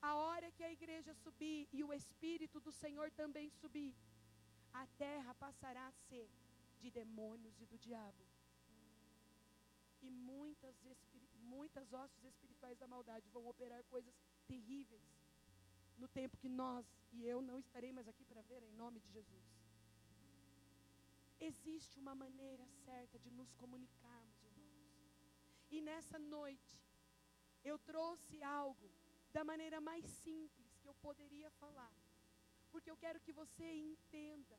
A 0.00 0.14
hora 0.14 0.50
que 0.52 0.64
a 0.64 0.72
igreja 0.72 1.12
subir 1.12 1.68
e 1.70 1.84
o 1.84 1.92
Espírito 1.92 2.58
do 2.60 2.72
Senhor 2.72 3.10
também 3.10 3.50
subir, 3.50 3.94
a 4.72 4.86
terra 5.04 5.34
passará 5.34 5.86
a 5.86 5.98
ser 6.08 6.30
de 6.80 6.90
demônios 6.90 7.60
e 7.60 7.66
do 7.66 7.76
diabo. 7.76 8.24
E 10.00 10.08
muitas, 10.08 10.74
muitas 11.42 11.92
hostes 11.92 12.24
espirituais 12.24 12.78
da 12.78 12.88
maldade 12.88 13.28
vão 13.28 13.46
operar 13.46 13.84
coisas 13.84 14.14
terríveis 14.46 15.19
no 16.02 16.08
tempo 16.08 16.40
que 16.42 16.48
nós 16.48 16.86
e 17.12 17.26
eu 17.32 17.38
não 17.42 17.58
estarei 17.64 17.92
mais 17.92 18.08
aqui 18.08 18.24
para 18.24 18.42
ver, 18.50 18.62
em 18.62 18.72
nome 18.82 18.98
de 19.00 19.10
Jesus. 19.16 19.46
Existe 21.48 21.98
uma 21.98 22.14
maneira 22.14 22.64
certa 22.84 23.18
de 23.18 23.30
nos 23.38 23.52
comunicarmos, 23.62 24.42
irmãos. 24.42 24.80
E 25.70 25.80
nessa 25.80 26.18
noite, 26.18 26.78
eu 27.70 27.78
trouxe 27.78 28.42
algo 28.42 28.90
da 29.36 29.42
maneira 29.50 29.80
mais 29.80 30.04
simples 30.24 30.76
que 30.80 30.88
eu 30.88 30.94
poderia 31.06 31.50
falar. 31.62 31.92
Porque 32.70 32.90
eu 32.90 32.96
quero 33.04 33.20
que 33.20 33.32
você 33.32 33.66
entenda. 33.92 34.58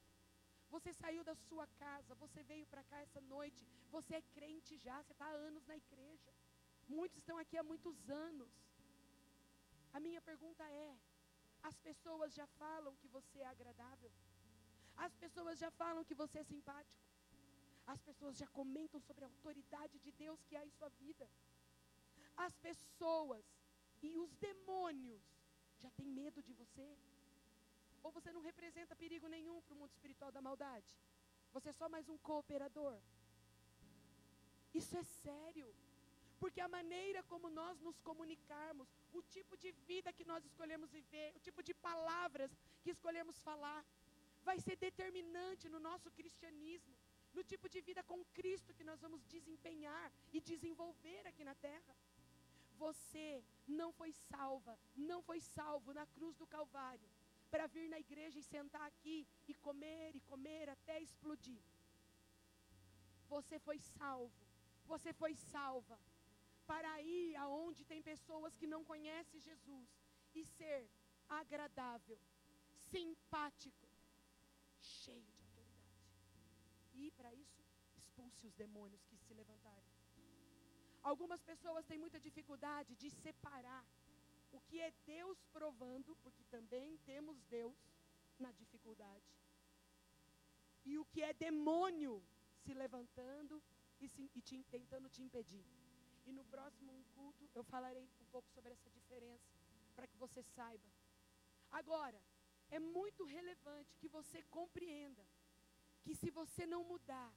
Você 0.69 0.91
saiu 0.93 1.23
da 1.23 1.35
sua 1.35 1.67
casa, 1.83 2.15
você 2.15 2.41
veio 2.43 2.65
para 2.67 2.83
cá 2.83 2.97
essa 3.01 3.21
noite, 3.21 3.67
você 3.95 4.15
é 4.15 4.21
crente 4.35 4.77
já, 4.77 4.97
você 5.03 5.11
está 5.11 5.25
há 5.25 5.39
anos 5.49 5.65
na 5.65 5.75
igreja. 5.75 6.31
Muitos 6.87 7.17
estão 7.17 7.37
aqui 7.37 7.57
há 7.57 7.63
muitos 7.63 8.09
anos. 8.09 8.51
A 9.93 9.99
minha 9.99 10.21
pergunta 10.21 10.63
é: 10.63 10.97
as 11.63 11.77
pessoas 11.87 12.33
já 12.33 12.47
falam 12.61 12.95
que 13.01 13.07
você 13.07 13.39
é 13.39 13.47
agradável? 13.47 14.11
As 14.95 15.13
pessoas 15.15 15.59
já 15.59 15.71
falam 15.71 16.03
que 16.03 16.15
você 16.15 16.39
é 16.39 16.43
simpático? 16.43 16.99
As 17.93 18.01
pessoas 18.01 18.37
já 18.37 18.47
comentam 18.47 18.99
sobre 19.01 19.23
a 19.23 19.27
autoridade 19.27 19.99
de 19.99 20.11
Deus 20.11 20.43
que 20.43 20.55
há 20.55 20.65
em 20.65 20.71
sua 20.71 20.89
vida? 20.89 21.29
As 22.35 22.55
pessoas 22.57 23.45
e 24.01 24.17
os 24.17 24.31
demônios 24.35 25.23
já 25.79 25.89
têm 25.91 26.07
medo 26.07 26.41
de 26.41 26.53
você? 26.53 26.97
Ou 28.03 28.11
você 28.11 28.31
não 28.31 28.41
representa 28.41 28.95
perigo 28.95 29.27
nenhum 29.27 29.61
para 29.61 29.73
o 29.75 29.77
mundo 29.77 29.91
espiritual 29.91 30.31
da 30.31 30.41
maldade? 30.41 30.91
Você 31.53 31.69
é 31.69 31.73
só 31.73 31.87
mais 31.89 32.07
um 32.09 32.17
cooperador? 32.17 32.99
Isso 34.73 34.95
é 34.97 35.03
sério. 35.03 35.75
Porque 36.41 36.61
a 36.65 36.73
maneira 36.75 37.21
como 37.31 37.47
nós 37.57 37.79
nos 37.87 37.97
comunicarmos, 38.07 38.87
o 39.17 39.21
tipo 39.33 39.55
de 39.63 39.71
vida 39.89 40.15
que 40.17 40.25
nós 40.29 40.43
escolhemos 40.49 40.95
viver, 40.99 41.27
o 41.35 41.41
tipo 41.47 41.61
de 41.67 41.73
palavras 41.87 42.51
que 42.83 42.89
escolhemos 42.95 43.37
falar, 43.49 43.81
vai 44.47 44.57
ser 44.65 44.75
determinante 44.87 45.69
no 45.73 45.79
nosso 45.79 46.09
cristianismo, 46.19 46.95
no 47.35 47.43
tipo 47.51 47.69
de 47.73 47.79
vida 47.89 48.01
com 48.11 48.19
Cristo 48.37 48.73
que 48.77 48.87
nós 48.89 48.99
vamos 49.05 49.21
desempenhar 49.35 50.05
e 50.33 50.41
desenvolver 50.51 51.21
aqui 51.27 51.43
na 51.49 51.53
terra. 51.67 51.95
Você 52.83 53.27
não 53.67 53.91
foi 53.99 54.11
salva, 54.11 54.73
não 54.95 55.21
foi 55.21 55.39
salvo 55.39 55.93
na 55.93 56.07
cruz 56.07 56.35
do 56.41 56.47
Calvário 56.47 57.09
para 57.51 57.67
vir 57.67 57.87
na 57.87 57.99
igreja 57.99 58.39
e 58.39 58.49
sentar 58.55 58.85
aqui 58.87 59.27
e 59.47 59.53
comer 59.67 60.15
e 60.15 60.21
comer 60.21 60.67
até 60.75 60.99
explodir. 60.99 61.61
Você 63.29 63.59
foi 63.59 63.77
salvo, 63.77 64.47
você 64.93 65.13
foi 65.13 65.35
salva 65.35 65.99
para 66.71 66.91
ir 67.01 67.35
aonde 67.43 67.83
tem 67.91 68.01
pessoas 68.11 68.55
que 68.59 68.71
não 68.73 68.81
conhecem 68.91 69.45
Jesus 69.49 69.89
e 70.39 70.41
ser 70.57 70.79
agradável, 71.27 72.19
simpático, 72.91 73.87
cheio 74.79 75.31
de 75.33 75.41
autoridade. 75.45 75.97
E 77.01 77.11
para 77.17 77.33
isso, 77.33 77.61
expulse 77.97 78.47
os 78.49 78.55
demônios 78.63 79.03
que 79.09 79.17
se 79.17 79.33
levantarem. 79.33 79.91
Algumas 81.11 81.41
pessoas 81.51 81.85
têm 81.89 81.97
muita 81.97 82.19
dificuldade 82.27 82.95
de 82.95 83.09
separar 83.09 83.83
o 84.51 84.61
que 84.67 84.79
é 84.79 84.91
Deus 85.05 85.37
provando, 85.57 86.15
porque 86.23 86.43
também 86.55 86.97
temos 87.11 87.37
Deus 87.57 87.77
na 88.39 88.51
dificuldade, 88.51 89.31
e 90.85 90.97
o 90.97 91.05
que 91.05 91.21
é 91.21 91.33
demônio 91.33 92.15
se 92.63 92.73
levantando 92.73 93.61
e, 93.99 94.07
se, 94.07 94.31
e 94.33 94.41
te, 94.41 94.63
tentando 94.75 95.09
te 95.09 95.21
impedir. 95.21 95.65
No 96.31 96.43
próximo 96.45 96.93
culto 97.15 97.49
eu 97.53 97.63
falarei 97.63 98.03
um 98.03 98.25
pouco 98.31 98.49
sobre 98.55 98.71
essa 98.71 98.89
diferença, 98.89 99.49
para 99.95 100.07
que 100.07 100.17
você 100.17 100.41
saiba. 100.55 100.89
Agora, 101.71 102.19
é 102.69 102.79
muito 102.79 103.23
relevante 103.25 103.97
que 103.97 104.07
você 104.07 104.41
compreenda 104.43 105.25
que 106.03 106.15
se 106.15 106.29
você 106.31 106.65
não 106.65 106.83
mudar 106.83 107.31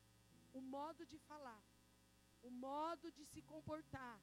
o 0.53 0.61
modo 0.61 1.05
de 1.05 1.19
falar, 1.19 1.63
o 2.43 2.51
modo 2.51 3.11
de 3.11 3.25
se 3.27 3.43
comportar 3.43 4.21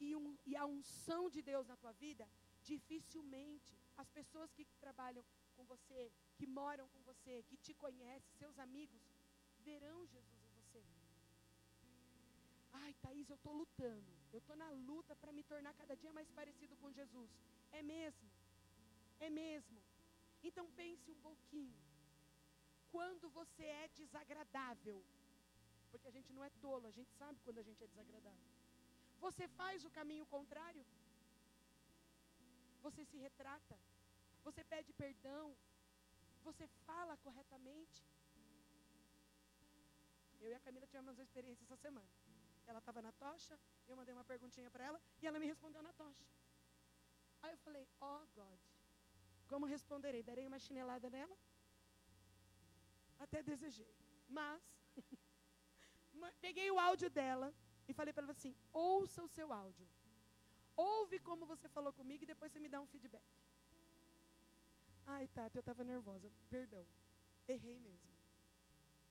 e, 0.00 0.14
um, 0.14 0.38
e 0.46 0.56
a 0.56 0.64
unção 0.64 1.28
de 1.28 1.42
Deus 1.42 1.66
na 1.66 1.76
tua 1.76 1.92
vida, 1.92 2.28
dificilmente 2.62 3.76
as 3.96 4.08
pessoas 4.10 4.52
que 4.52 4.64
trabalham 4.80 5.24
com 5.56 5.64
você, 5.64 6.12
que 6.36 6.46
moram 6.46 6.88
com 6.88 7.00
você, 7.02 7.42
que 7.48 7.56
te 7.56 7.74
conhecem, 7.74 8.38
seus 8.38 8.58
amigos, 8.58 9.02
verão 9.60 10.06
Jesus. 10.06 10.33
Ai, 12.84 12.92
Thaís, 13.02 13.28
eu 13.30 13.36
estou 13.36 13.54
lutando. 13.60 14.12
Eu 14.32 14.38
estou 14.42 14.56
na 14.62 14.68
luta 14.88 15.12
para 15.16 15.32
me 15.36 15.42
tornar 15.52 15.72
cada 15.80 15.94
dia 16.02 16.12
mais 16.18 16.30
parecido 16.38 16.76
com 16.82 16.96
Jesus. 16.98 17.30
É 17.72 17.82
mesmo. 17.82 18.28
É 19.26 19.30
mesmo. 19.30 19.78
Então 20.48 20.64
pense 20.80 21.10
um 21.10 21.20
pouquinho. 21.28 21.78
Quando 22.94 23.28
você 23.38 23.64
é 23.84 23.88
desagradável, 24.00 24.98
porque 25.90 26.08
a 26.08 26.14
gente 26.16 26.32
não 26.32 26.44
é 26.44 26.50
tolo, 26.64 26.86
a 26.86 26.94
gente 26.98 27.10
sabe 27.20 27.40
quando 27.44 27.58
a 27.58 27.66
gente 27.68 27.82
é 27.82 27.86
desagradável. 27.86 28.50
Você 29.24 29.48
faz 29.60 29.84
o 29.84 29.90
caminho 29.98 30.26
contrário? 30.26 30.84
Você 32.82 33.02
se 33.10 33.16
retrata? 33.16 33.78
Você 34.46 34.62
pede 34.62 34.92
perdão? 34.92 35.56
Você 36.48 36.66
fala 36.86 37.16
corretamente? 37.26 38.02
Eu 40.42 40.50
e 40.50 40.54
a 40.54 40.60
Camila 40.60 40.86
tivemos 40.86 41.16
uma 41.16 41.24
experiência 41.24 41.64
essa 41.64 41.78
semana. 41.86 42.23
Ela 42.66 42.78
estava 42.78 43.00
na 43.02 43.12
tocha, 43.12 43.58
eu 43.88 43.96
mandei 43.96 44.14
uma 44.14 44.24
perguntinha 44.24 44.70
para 44.70 44.84
ela 44.84 45.00
e 45.20 45.26
ela 45.26 45.38
me 45.38 45.46
respondeu 45.46 45.82
na 45.82 45.92
tocha. 45.92 46.24
Aí 47.42 47.52
eu 47.52 47.58
falei, 47.58 47.86
oh 48.00 48.26
God, 48.34 48.60
como 49.46 49.66
responderei? 49.66 50.22
Darei 50.22 50.46
uma 50.46 50.58
chinelada 50.58 51.10
nela? 51.10 51.36
Até 53.18 53.42
desejei. 53.42 53.92
Mas, 54.28 54.62
peguei 56.40 56.70
o 56.70 56.78
áudio 56.78 57.10
dela 57.10 57.54
e 57.88 57.92
falei 57.92 58.12
para 58.12 58.24
ela 58.24 58.32
assim: 58.32 58.54
ouça 58.72 59.22
o 59.22 59.28
seu 59.28 59.52
áudio. 59.52 59.86
Ouve 60.76 61.18
como 61.20 61.46
você 61.46 61.68
falou 61.68 61.92
comigo 61.92 62.24
e 62.24 62.26
depois 62.26 62.50
você 62.50 62.58
me 62.58 62.68
dá 62.68 62.80
um 62.80 62.86
feedback. 62.86 63.24
Ai, 65.06 65.28
Tati, 65.28 65.56
eu 65.56 65.60
estava 65.60 65.84
nervosa. 65.84 66.30
Perdão. 66.48 66.84
Errei 67.46 67.78
mesmo. 67.78 68.10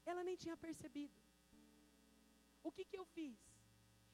Ela 0.05 0.23
nem 0.23 0.35
tinha 0.35 0.57
percebido. 0.57 1.13
O 2.63 2.71
que, 2.71 2.85
que 2.85 2.97
eu 2.97 3.05
fiz? 3.05 3.37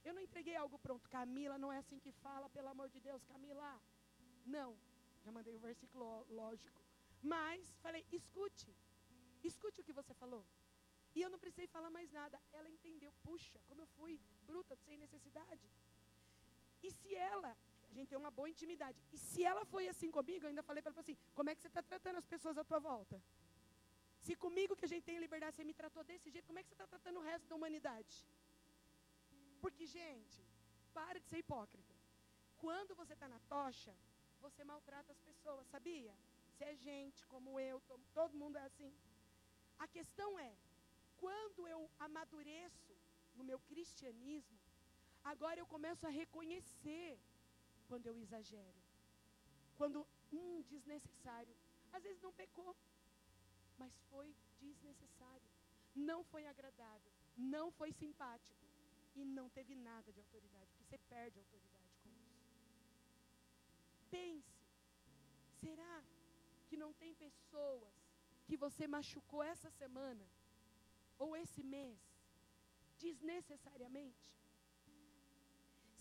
Eu 0.04 0.14
não 0.14 0.22
entreguei 0.22 0.56
algo 0.56 0.78
pronto. 0.80 1.10
Camila, 1.10 1.58
não 1.58 1.72
é 1.72 1.78
assim 1.78 2.00
que 2.00 2.12
fala, 2.12 2.50
pelo 2.50 2.70
amor 2.70 2.90
de 2.90 3.00
Deus. 3.00 3.24
Camila, 3.26 3.70
não. 4.46 4.72
Já 5.24 5.32
mandei 5.32 5.56
o 5.56 5.60
versículo 5.60 6.26
lógico. 6.30 6.82
Mas 7.22 7.62
falei, 7.84 8.06
escute. 8.12 8.70
Escute 9.44 9.82
o 9.82 9.84
que 9.84 9.94
você 9.94 10.14
falou. 10.14 10.44
E 11.16 11.22
eu 11.22 11.30
não 11.30 11.40
precisei 11.40 11.68
falar 11.68 11.90
mais 11.90 12.12
nada. 12.12 12.40
Ela 12.52 12.70
entendeu. 12.70 13.12
Puxa, 13.24 13.60
como 13.68 13.82
eu 13.82 13.88
fui 13.98 14.20
bruta, 14.50 14.76
sem 14.86 14.98
necessidade. 14.98 15.66
E 16.82 16.92
se 16.92 17.14
ela, 17.16 17.56
a 17.90 17.94
gente 17.94 18.10
tem 18.10 18.18
uma 18.18 18.32
boa 18.32 18.50
intimidade. 18.50 18.98
E 19.12 19.18
se 19.18 19.44
ela 19.44 19.66
foi 19.66 19.88
assim 19.88 20.10
comigo, 20.10 20.46
eu 20.46 20.50
ainda 20.50 20.64
falei 20.64 20.82
para 20.82 20.92
ela 20.92 21.02
assim: 21.02 21.18
como 21.34 21.50
é 21.50 21.56
que 21.56 21.62
você 21.62 21.68
está 21.68 21.84
tratando 21.84 22.18
as 22.18 22.26
pessoas 22.26 22.58
à 22.58 22.64
tua 22.64 22.80
volta? 22.80 23.22
Se 24.26 24.36
comigo 24.36 24.76
que 24.76 24.86
a 24.86 24.88
gente 24.94 25.04
tem 25.04 25.20
liberdade, 25.20 25.56
você 25.56 25.64
me 25.64 25.74
tratou 25.74 26.04
desse 26.04 26.30
jeito, 26.30 26.46
como 26.46 26.60
é 26.60 26.64
que 26.64 26.70
você 26.70 26.76
está 26.76 26.88
tratando 26.88 27.20
o 27.20 27.24
resto 27.24 27.48
da 27.48 27.56
humanidade? 27.56 28.26
Porque, 29.62 29.86
gente, 29.86 30.40
para 30.94 31.20
de 31.20 31.28
ser 31.28 31.40
hipócrita. 31.40 31.94
Quando 32.58 32.96
você 32.96 33.14
está 33.14 33.28
na 33.28 33.40
tocha, 33.56 33.94
você 34.42 34.64
maltrata 34.64 35.12
as 35.12 35.22
pessoas, 35.30 35.68
sabia? 35.68 36.14
Se 36.58 36.64
é 36.64 36.76
gente 36.76 37.26
como 37.28 37.60
eu, 37.60 37.82
todo 38.14 38.40
mundo 38.42 38.58
é 38.58 38.66
assim. 38.70 38.94
A 39.78 39.88
questão 39.88 40.38
é, 40.38 40.52
quando 41.18 41.68
eu 41.68 41.90
amadureço 42.00 42.94
no 43.36 43.44
meu 43.44 43.60
cristianismo, 43.60 44.60
agora 45.24 45.60
eu 45.60 45.68
começo 45.76 46.06
a 46.06 46.10
reconhecer 46.10 47.18
quando 47.88 48.08
eu 48.08 48.16
exagero. 48.18 48.80
Quando, 49.78 50.06
hum, 50.34 50.62
desnecessário. 50.74 51.56
Às 51.94 52.04
vezes 52.04 52.22
não 52.22 52.34
pecou, 52.34 52.76
mas 53.78 53.92
foi 54.10 54.36
desnecessário. 54.60 55.48
Não 55.96 56.24
foi 56.24 56.46
agradável, 56.46 57.12
não 57.36 57.72
foi 57.72 57.92
simpático 57.92 58.59
e 59.22 59.26
não 59.38 59.48
teve 59.58 59.74
nada 59.76 60.12
de 60.14 60.20
autoridade, 60.26 60.70
porque 60.72 60.84
você 60.90 60.98
perde 61.14 61.40
autoridade 61.40 61.94
com 62.02 62.10
isso. 62.10 62.40
Pense, 64.10 64.58
será 65.62 65.96
que 66.68 66.78
não 66.84 66.92
tem 67.02 67.14
pessoas 67.26 67.94
que 68.48 68.58
você 68.66 68.88
machucou 68.88 69.44
essa 69.54 69.70
semana 69.82 70.26
ou 71.18 71.30
esse 71.44 71.64
mês 71.64 72.00
desnecessariamente? 73.04 74.28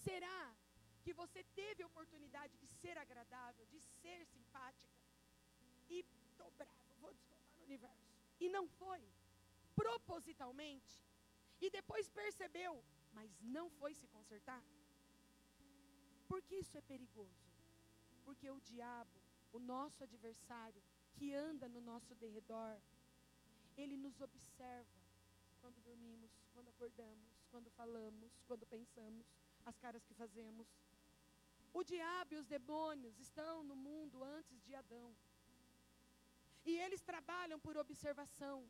Será 0.07 0.41
que 1.03 1.13
você 1.13 1.43
teve 1.61 1.83
a 1.83 1.87
oportunidade 1.87 2.55
de 2.63 2.69
ser 2.81 2.97
agradável, 2.97 3.65
de 3.67 3.81
ser 4.01 4.19
simpática 4.27 4.99
e 5.89 5.99
estou 6.01 6.51
bravo, 6.53 6.95
vou 7.01 7.13
descontar 7.13 7.55
no 7.59 7.65
universo? 7.65 8.09
E 8.41 8.49
não 8.49 8.65
foi, 8.81 9.03
propositalmente, 9.75 10.95
e 11.61 11.71
depois 11.71 12.09
percebeu, 12.09 12.73
mas 13.13 13.31
não 13.41 13.69
foi 13.71 13.95
se 13.95 14.07
consertar? 14.09 14.63
Por 16.27 16.43
que 16.43 16.57
isso 16.57 16.77
é 16.77 16.81
perigoso? 16.81 17.49
Porque 18.25 18.51
o 18.51 18.61
diabo, 18.61 19.19
o 19.53 19.59
nosso 19.59 20.03
adversário, 20.05 20.83
que 21.15 21.35
anda 21.35 21.69
no 21.69 21.81
nosso 21.81 22.15
derredor, 22.15 22.77
ele 23.77 23.97
nos 23.97 24.21
observa 24.21 24.99
quando 25.61 25.81
dormimos, 25.83 26.31
quando 26.53 26.69
acordamos, 26.69 27.31
quando 27.51 27.71
falamos, 27.71 28.33
quando 28.47 28.67
pensamos, 28.67 29.27
as 29.65 29.77
caras 29.79 30.05
que 30.05 30.15
fazemos. 30.15 30.69
O 31.73 31.83
diabo 31.83 32.35
e 32.35 32.39
os 32.39 32.47
demônios 32.47 33.19
estão 33.19 33.63
no 33.63 33.77
mundo 33.77 34.23
antes 34.25 34.63
de 34.63 34.75
Adão. 34.75 35.15
E 36.65 36.77
eles 36.85 37.03
trabalham 37.03 37.59
por 37.59 37.77
observação. 37.77 38.69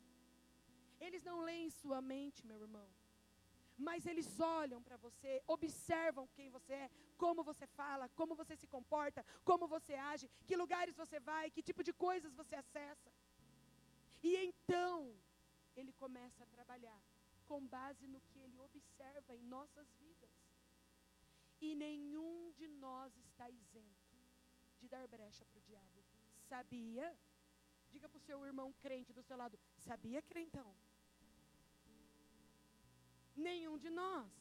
Eles 0.99 1.23
não 1.23 1.41
leem 1.41 1.69
sua 1.69 2.01
mente, 2.01 2.45
meu 2.45 2.59
irmão. 2.61 2.89
Mas 3.87 4.05
eles 4.05 4.27
olham 4.41 4.81
para 4.83 4.97
você, 4.97 5.41
observam 5.47 6.27
quem 6.35 6.49
você 6.49 6.73
é, 6.73 6.89
como 7.17 7.45
você 7.49 7.65
fala, 7.65 8.09
como 8.09 8.35
você 8.35 8.55
se 8.61 8.67
comporta, 8.67 9.25
como 9.49 9.69
você 9.75 9.93
age, 9.93 10.29
que 10.45 10.57
lugares 10.63 10.97
você 10.97 11.17
vai, 11.19 11.49
que 11.49 11.63
tipo 11.69 11.81
de 11.81 11.93
coisas 11.93 12.33
você 12.41 12.55
acessa. 12.55 13.09
E 14.21 14.35
então, 14.35 15.15
ele 15.77 15.93
começa 15.93 16.43
a 16.43 16.47
trabalhar 16.47 17.01
com 17.45 17.65
base 17.65 18.05
no 18.05 18.19
que 18.19 18.39
ele 18.39 18.59
observa 18.59 19.33
em 19.33 19.43
nossas 19.43 19.87
vidas. 19.93 20.29
E 21.61 21.73
nenhum 21.73 22.51
de 22.51 22.67
nós 22.67 23.15
está 23.17 23.49
isento 23.49 24.17
de 24.81 24.89
dar 24.89 25.07
brecha 25.07 25.45
para 25.45 25.59
o 25.59 25.61
diabo. 25.61 26.03
Sabia? 26.49 27.17
Diga 27.89 28.09
para 28.09 28.17
o 28.17 28.27
seu 28.27 28.45
irmão 28.45 28.73
crente 28.73 29.13
do 29.13 29.23
seu 29.23 29.37
lado: 29.37 29.57
Sabia, 29.77 30.21
crentão? 30.21 30.75
Nenhum 33.47 33.75
de 33.83 33.89
nós. 34.01 34.31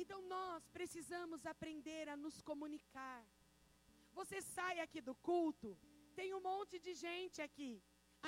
Então 0.00 0.18
nós 0.34 0.62
precisamos 0.78 1.40
aprender 1.52 2.04
a 2.12 2.16
nos 2.24 2.36
comunicar. 2.50 3.20
Você 4.18 4.38
sai 4.56 4.76
aqui 4.84 5.00
do 5.08 5.14
culto, 5.28 5.70
tem 6.18 6.28
um 6.38 6.42
monte 6.50 6.76
de 6.86 6.92
gente 7.06 7.38
aqui. 7.46 7.72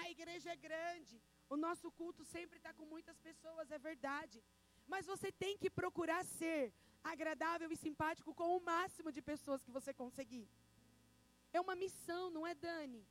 A 0.01 0.05
igreja 0.15 0.51
é 0.55 0.63
grande. 0.69 1.17
O 1.55 1.57
nosso 1.67 1.89
culto 2.01 2.25
sempre 2.35 2.59
está 2.59 2.73
com 2.79 2.87
muitas 2.95 3.19
pessoas, 3.29 3.71
é 3.77 3.79
verdade. 3.91 4.39
Mas 4.93 5.07
você 5.13 5.31
tem 5.45 5.55
que 5.63 5.71
procurar 5.81 6.23
ser 6.25 6.73
agradável 7.13 7.71
e 7.73 7.77
simpático 7.87 8.35
com 8.41 8.49
o 8.57 8.65
máximo 8.73 9.11
de 9.17 9.23
pessoas 9.33 9.65
que 9.65 9.77
você 9.79 9.93
conseguir. 10.03 10.47
É 11.53 11.61
uma 11.61 11.77
missão, 11.85 12.31
não 12.37 12.47
é, 12.47 12.55
Dani? 12.55 13.03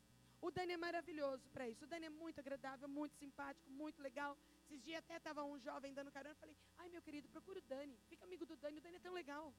O 0.41 0.49
Dani 0.52 0.73
é 0.73 0.78
maravilhoso 0.78 1.49
para 1.54 1.67
isso. 1.71 1.84
O 1.86 1.88
Dani 1.88 2.06
é 2.06 2.15
muito 2.23 2.39
agradável, 2.39 2.88
muito 2.88 3.15
simpático, 3.23 3.69
muito 3.69 4.02
legal. 4.02 4.38
Esses 4.70 4.84
dias 4.84 5.00
até 5.04 5.16
estava 5.18 5.44
um 5.44 5.58
jovem 5.58 5.92
dando 5.96 6.12
carona. 6.12 6.36
Falei, 6.36 6.56
ai 6.78 6.90
meu 6.90 7.02
querido, 7.02 7.28
procura 7.28 7.58
o 7.58 7.62
Dani. 7.64 7.98
Fica 8.08 8.24
amigo 8.24 8.46
do 8.46 8.56
Dani. 8.56 8.78
O 8.78 8.82
Dani 8.82 8.98
é 8.98 9.00
tão 9.00 9.14
legal. 9.14 9.52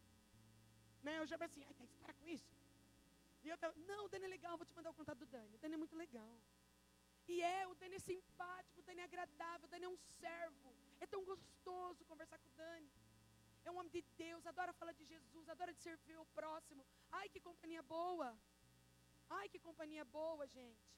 Né? 1.02 1.26
Já 1.26 1.36
falei 1.36 1.50
assim, 1.50 1.64
ai, 1.64 1.74
que 1.74 1.86
parar 2.02 2.14
com 2.14 2.28
isso. 2.28 2.48
E 3.42 3.48
eu 3.48 3.58
tava, 3.58 3.74
não, 3.88 4.04
o 4.04 4.08
Dani 4.08 4.26
é 4.26 4.28
legal, 4.28 4.56
vou 4.56 4.64
te 4.64 4.72
mandar 4.72 4.90
o 4.90 4.94
contato 4.94 5.18
do 5.18 5.26
Dani. 5.26 5.56
O 5.56 5.58
Dani 5.58 5.74
é 5.74 5.76
muito 5.76 5.96
legal. 5.96 6.32
E 7.26 7.42
é, 7.42 7.66
o 7.66 7.74
Dani 7.74 7.96
é 7.96 7.98
simpático, 7.98 8.80
o 8.80 8.84
Dani 8.84 9.00
é 9.00 9.04
agradável, 9.04 9.66
o 9.66 9.70
Dani 9.72 9.84
é 9.84 9.88
um 9.88 9.98
servo. 10.20 10.72
É 11.00 11.06
tão 11.06 11.24
gostoso 11.24 12.04
conversar 12.04 12.38
com 12.38 12.48
o 12.48 12.52
Dani. 12.52 12.90
É 13.64 13.70
um 13.72 13.78
homem 13.78 13.90
de 13.90 14.02
Deus, 14.16 14.46
adora 14.46 14.72
falar 14.72 14.92
de 14.92 15.04
Jesus, 15.04 15.48
adora 15.48 15.74
de 15.74 15.80
servir 15.80 16.18
o 16.18 16.26
próximo. 16.26 16.86
Ai, 17.10 17.28
que 17.28 17.40
companhia 17.40 17.82
boa. 17.82 18.38
Ai, 19.28 19.48
que 19.48 19.58
companhia 19.58 20.04
boa, 20.04 20.46
gente. 20.46 20.88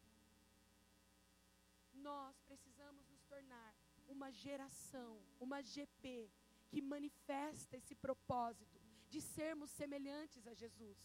Nós 1.94 2.38
precisamos 2.42 3.08
nos 3.08 3.22
tornar 3.24 3.74
uma 4.16 4.30
geração, 4.44 5.10
uma 5.46 5.58
GP, 5.72 6.30
que 6.70 6.80
manifesta 6.94 7.76
esse 7.76 7.94
propósito 8.06 8.78
de 9.12 9.20
sermos 9.20 9.70
semelhantes 9.80 10.46
a 10.46 10.54
Jesus, 10.62 11.00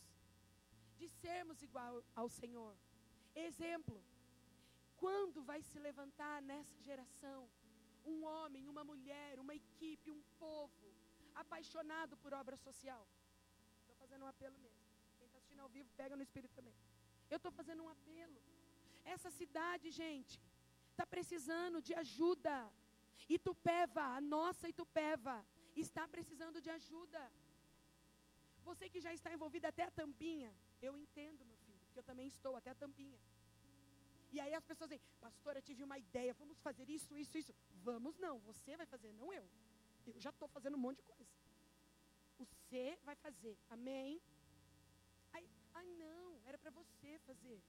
de 1.00 1.08
sermos 1.24 1.62
igual 1.68 1.96
ao 2.16 2.30
Senhor. 2.30 2.76
Exemplo, 3.48 3.98
quando 5.04 5.44
vai 5.50 5.62
se 5.70 5.78
levantar 5.88 6.38
nessa 6.42 6.78
geração 6.90 7.40
um 8.12 8.18
homem, 8.34 8.68
uma 8.74 8.84
mulher, 8.92 9.40
uma 9.40 9.56
equipe, 9.64 10.16
um 10.18 10.24
povo 10.46 10.88
apaixonado 11.44 12.16
por 12.24 12.34
obra 12.42 12.58
social? 12.68 13.04
Estou 13.82 13.96
fazendo 14.04 14.24
um 14.26 14.32
apelo 14.36 14.58
mesmo. 14.66 14.86
Quem 15.18 15.28
está 15.28 15.38
assistindo 15.40 15.62
ao 15.66 15.70
vivo, 15.70 15.90
pega 16.02 16.16
no 16.16 16.24
espírito 16.28 16.56
também. 16.60 16.76
Eu 17.30 17.38
estou 17.38 17.52
fazendo 17.60 17.84
um 17.84 17.90
apelo. 17.90 18.42
Essa 19.16 19.30
cidade, 19.40 19.92
gente, 20.02 20.36
está 20.92 21.06
precisando 21.16 21.82
de 21.88 21.94
ajuda. 22.04 22.56
Itupeva, 23.30 24.04
a 24.18 24.22
nossa 24.22 24.70
Itupeva, 24.70 25.46
está 25.76 26.08
precisando 26.08 26.62
de 26.62 26.70
ajuda. 26.70 27.22
Você 28.64 28.90
que 28.90 29.00
já 29.00 29.14
está 29.14 29.32
envolvido 29.34 29.66
até 29.68 29.84
a 29.84 29.92
tampinha, 29.92 30.54
eu 30.82 30.98
entendo, 30.98 31.46
meu 31.46 31.58
filho, 31.58 31.80
porque 31.86 32.00
eu 32.00 32.04
também 32.04 32.28
estou 32.28 32.56
até 32.56 32.70
a 32.72 32.76
tampinha. 32.76 33.20
E 34.32 34.40
aí 34.40 34.54
as 34.54 34.66
pessoas 34.66 34.90
dizem, 34.90 35.04
pastora, 35.22 35.60
eu 35.60 35.64
tive 35.70 35.84
uma 35.84 35.98
ideia, 35.98 36.34
vamos 36.34 36.60
fazer 36.60 36.90
isso, 36.90 37.16
isso, 37.18 37.38
isso. 37.38 37.54
Vamos 37.84 38.18
não, 38.18 38.40
você 38.40 38.76
vai 38.76 38.86
fazer, 38.86 39.12
não 39.14 39.32
eu. 39.34 39.48
Eu 40.06 40.20
já 40.20 40.30
estou 40.30 40.48
fazendo 40.50 40.76
um 40.76 40.80
monte 40.80 40.98
de 40.98 41.04
coisa. 41.04 41.32
Você 42.38 43.00
vai 43.04 43.16
fazer, 43.16 43.58
amém? 43.70 44.22
Aí, 45.34 45.50
ai 45.74 45.86
não, 46.04 46.40
era 46.46 46.58
para 46.58 46.72
você 46.72 47.18
fazer. 47.20 47.62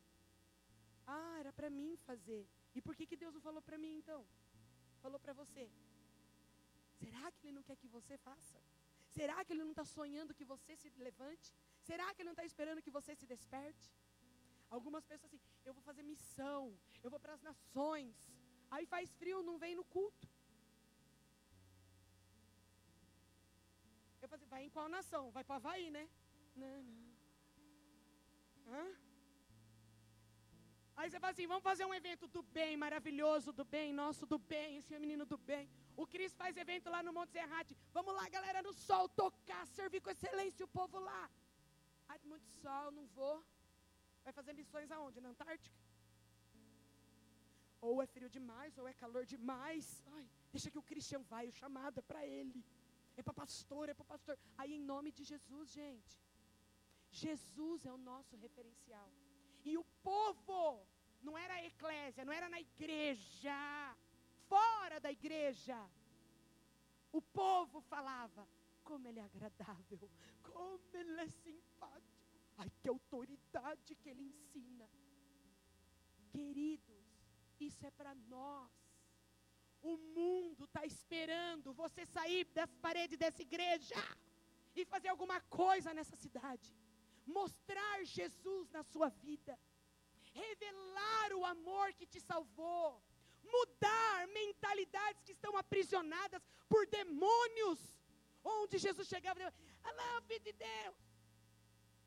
Ah, 1.06 1.36
era 1.38 1.52
para 1.52 1.70
mim 1.70 1.96
fazer. 2.08 2.46
E 2.74 2.82
por 2.82 2.94
que, 2.94 3.06
que 3.06 3.16
Deus 3.16 3.32
não 3.34 3.40
falou 3.40 3.62
para 3.62 3.78
mim 3.78 3.96
então? 3.96 4.26
Falou 5.04 5.20
para 5.24 5.34
você. 5.40 5.64
Será 7.00 7.30
que 7.32 7.46
Ele 7.46 7.56
não 7.58 7.62
quer 7.68 7.76
que 7.76 7.88
você 7.96 8.16
faça? 8.28 8.58
Será 9.16 9.36
que 9.44 9.52
Ele 9.52 9.64
não 9.66 9.74
está 9.74 9.84
sonhando 9.84 10.36
que 10.38 10.44
você 10.44 10.76
se 10.76 10.90
levante? 11.08 11.48
Será 11.88 12.06
que 12.12 12.20
Ele 12.20 12.30
não 12.30 12.36
está 12.36 12.44
esperando 12.50 12.82
que 12.86 12.96
você 12.98 13.14
se 13.14 13.26
desperte? 13.26 13.88
Algumas 14.76 15.04
pessoas 15.04 15.32
assim, 15.32 15.40
eu 15.64 15.72
vou 15.72 15.82
fazer 15.82 16.02
missão, 16.02 16.62
eu 17.02 17.10
vou 17.10 17.20
para 17.20 17.34
as 17.34 17.42
nações. 17.42 18.14
Aí 18.70 18.84
faz 18.94 19.10
frio, 19.20 19.42
não 19.42 19.56
vem 19.58 19.74
no 19.74 19.84
culto. 19.84 20.28
Eu 24.20 24.28
falei, 24.28 24.46
vai 24.46 24.62
em 24.64 24.70
qual 24.70 24.88
nação? 24.88 25.30
Vai 25.30 25.44
para 25.44 25.56
Havaí, 25.56 25.90
né? 25.90 26.06
Não, 26.54 26.82
não. 26.82 27.08
Hã? 28.74 29.07
Aí 30.98 31.08
você 31.08 31.18
fala 31.22 31.32
assim, 31.32 31.46
vamos 31.46 31.62
fazer 31.62 31.84
um 31.88 31.94
evento 31.98 32.26
do 32.36 32.42
bem, 32.56 32.72
maravilhoso, 32.84 33.52
do 33.58 33.64
bem, 33.74 33.88
nosso, 33.98 34.26
do 34.32 34.36
bem, 34.52 34.78
esse 34.78 34.92
é 34.96 34.98
menino 35.04 35.24
do 35.32 35.38
bem. 35.50 35.64
O 36.02 36.04
Cris 36.12 36.32
faz 36.40 36.56
evento 36.56 36.90
lá 36.94 37.00
no 37.06 37.12
Monte 37.16 37.34
Zerrate. 37.36 37.76
Vamos 37.96 38.12
lá, 38.18 38.24
galera, 38.36 38.60
no 38.66 38.72
sol, 38.72 39.04
tocar, 39.20 39.64
servir 39.76 40.00
com 40.00 40.10
excelência 40.10 40.64
o 40.66 40.72
povo 40.78 40.98
lá. 40.98 41.22
Ai, 42.08 42.18
muito 42.24 42.48
sol, 42.64 42.90
não 42.90 43.06
vou. 43.18 43.36
Vai 44.24 44.32
fazer 44.32 44.52
missões 44.60 44.90
aonde? 44.90 45.20
Na 45.20 45.28
Antártica? 45.28 45.78
Ou 47.80 48.02
é 48.02 48.06
frio 48.14 48.28
demais, 48.38 48.76
ou 48.76 48.88
é 48.88 48.94
calor 49.04 49.24
demais. 49.34 50.02
Ai, 50.16 50.26
deixa 50.50 50.68
que 50.72 50.80
o 50.82 50.86
Cristian 50.90 51.22
vai, 51.34 51.46
o 51.46 51.52
chamado 51.52 51.98
é 52.00 52.02
para 52.10 52.26
ele. 52.26 52.60
É 53.16 53.22
para 53.22 53.38
pastor, 53.44 53.88
é 53.88 53.94
para 53.94 54.04
pastor. 54.04 54.36
Aí 54.56 54.74
em 54.74 54.84
nome 54.92 55.12
de 55.12 55.22
Jesus, 55.22 55.70
gente. 55.70 56.18
Jesus 57.22 57.86
é 57.86 57.92
o 57.92 58.04
nosso 58.10 58.36
referencial. 58.36 59.08
E 59.70 59.76
o 59.76 59.84
povo, 60.02 60.60
não 61.26 61.36
era 61.36 61.54
a 61.54 61.64
eclésia, 61.70 62.24
não 62.24 62.32
era 62.32 62.48
na 62.48 62.60
igreja, 62.68 63.58
fora 64.48 64.98
da 64.98 65.10
igreja. 65.18 65.78
O 67.12 67.20
povo 67.20 67.80
falava, 67.82 68.48
como 68.82 69.06
ele 69.08 69.20
é 69.20 69.24
agradável, 69.24 70.10
como 70.42 70.80
ele 70.94 71.20
é 71.20 71.28
simpático. 71.28 72.18
Ai, 72.56 72.70
que 72.80 72.88
autoridade 72.88 73.94
que 74.00 74.08
ele 74.08 74.24
ensina. 74.32 74.88
Queridos, 76.30 77.04
isso 77.60 77.84
é 77.86 77.90
para 77.90 78.14
nós. 78.36 78.70
O 79.82 79.96
mundo 79.96 80.64
está 80.64 80.84
esperando 80.86 81.74
você 81.74 82.06
sair 82.06 82.44
das 82.46 82.72
paredes 82.86 83.18
dessa 83.18 83.42
igreja 83.42 83.94
e 84.74 84.84
fazer 84.86 85.08
alguma 85.08 85.40
coisa 85.42 85.92
nessa 85.92 86.16
cidade. 86.16 86.74
Mostrar 87.26 88.02
Jesus 88.04 88.70
na 88.70 88.82
sua 88.82 89.10
vida. 89.10 89.58
Revelar 90.32 91.32
o 91.34 91.44
amor 91.44 91.92
que 91.94 92.06
te 92.06 92.20
salvou. 92.20 93.02
Mudar 93.42 94.26
mentalidades 94.28 95.22
que 95.22 95.32
estão 95.32 95.56
aprisionadas 95.56 96.42
por 96.68 96.86
demônios. 96.86 97.80
Onde 98.44 98.78
Jesus 98.78 99.08
chegava 99.08 99.40
Alô, 99.84 100.22
filho 100.22 100.40
de 100.40 100.52
Deus. 100.52 100.96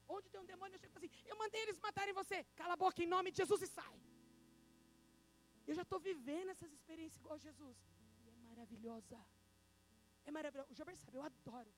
Onde 0.07 0.29
tem 0.29 0.41
um 0.41 0.45
demônio, 0.45 0.75
eu 0.75 0.79
chego 0.79 0.97
assim, 0.97 1.09
eu 1.25 1.37
mandei 1.37 1.61
eles 1.61 1.79
matarem 1.79 2.13
você. 2.13 2.43
Cala 2.55 2.73
a 2.73 2.77
boca 2.77 3.01
em 3.03 3.07
nome 3.07 3.31
de 3.31 3.37
Jesus 3.37 3.61
e 3.61 3.67
sai. 3.67 3.97
Eu 5.67 5.73
já 5.73 5.83
estou 5.83 5.99
vivendo 5.99 6.49
essas 6.49 6.71
experiências 6.77 7.19
igual 7.21 7.37
Jesus. 7.39 7.77
E 8.25 8.29
é 8.29 8.37
maravilhosa. 8.49 9.19
É 10.25 10.31
maravilhosa. 10.31 10.71
O 10.71 10.75
João 10.75 10.95
sabe, 10.95 11.17
eu 11.17 11.23
adoro. 11.23 11.71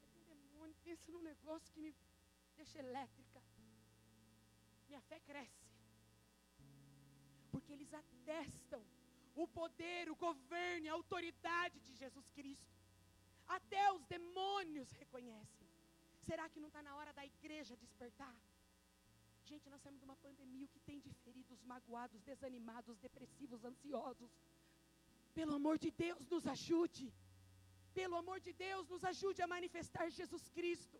Tem 0.00 0.22
um 0.22 0.24
demônio, 0.24 0.74
pensa 0.82 1.12
num 1.12 1.22
negócio 1.22 1.72
que 1.72 1.80
me 1.80 1.94
deixa 2.56 2.78
elétrica. 2.78 3.42
Minha 4.88 5.02
fé 5.02 5.20
cresce. 5.20 5.65
Eles 7.74 7.92
atestam 7.92 8.82
o 9.34 9.46
poder, 9.46 10.10
o 10.10 10.16
governo 10.16 10.86
e 10.86 10.88
a 10.88 10.94
autoridade 10.94 11.78
de 11.80 11.94
Jesus 11.94 12.28
Cristo. 12.30 12.74
Até 13.46 13.92
os 13.92 14.04
demônios 14.06 14.90
reconhecem. 14.92 15.68
Será 16.28 16.48
que 16.48 16.60
não 16.60 16.68
está 16.68 16.82
na 16.82 16.94
hora 16.96 17.12
da 17.12 17.24
igreja 17.24 17.76
despertar? 17.76 18.36
Gente, 19.44 19.70
nós 19.70 19.80
saímos 19.82 20.00
de 20.00 20.08
uma 20.10 20.16
pandemia, 20.16 20.64
o 20.66 20.68
que 20.74 20.80
tem 20.80 20.98
de 20.98 21.10
feridos, 21.24 21.62
magoados, 21.62 22.20
desanimados, 22.22 22.98
depressivos, 22.98 23.64
ansiosos. 23.64 24.32
Pelo 25.34 25.54
amor 25.54 25.78
de 25.78 25.90
Deus, 26.04 26.26
nos 26.34 26.46
ajude. 26.56 27.06
Pelo 27.94 28.16
amor 28.22 28.40
de 28.46 28.52
Deus, 28.52 28.88
nos 28.88 29.04
ajude 29.12 29.40
a 29.42 29.46
manifestar 29.56 30.10
Jesus 30.10 30.48
Cristo. 30.56 30.98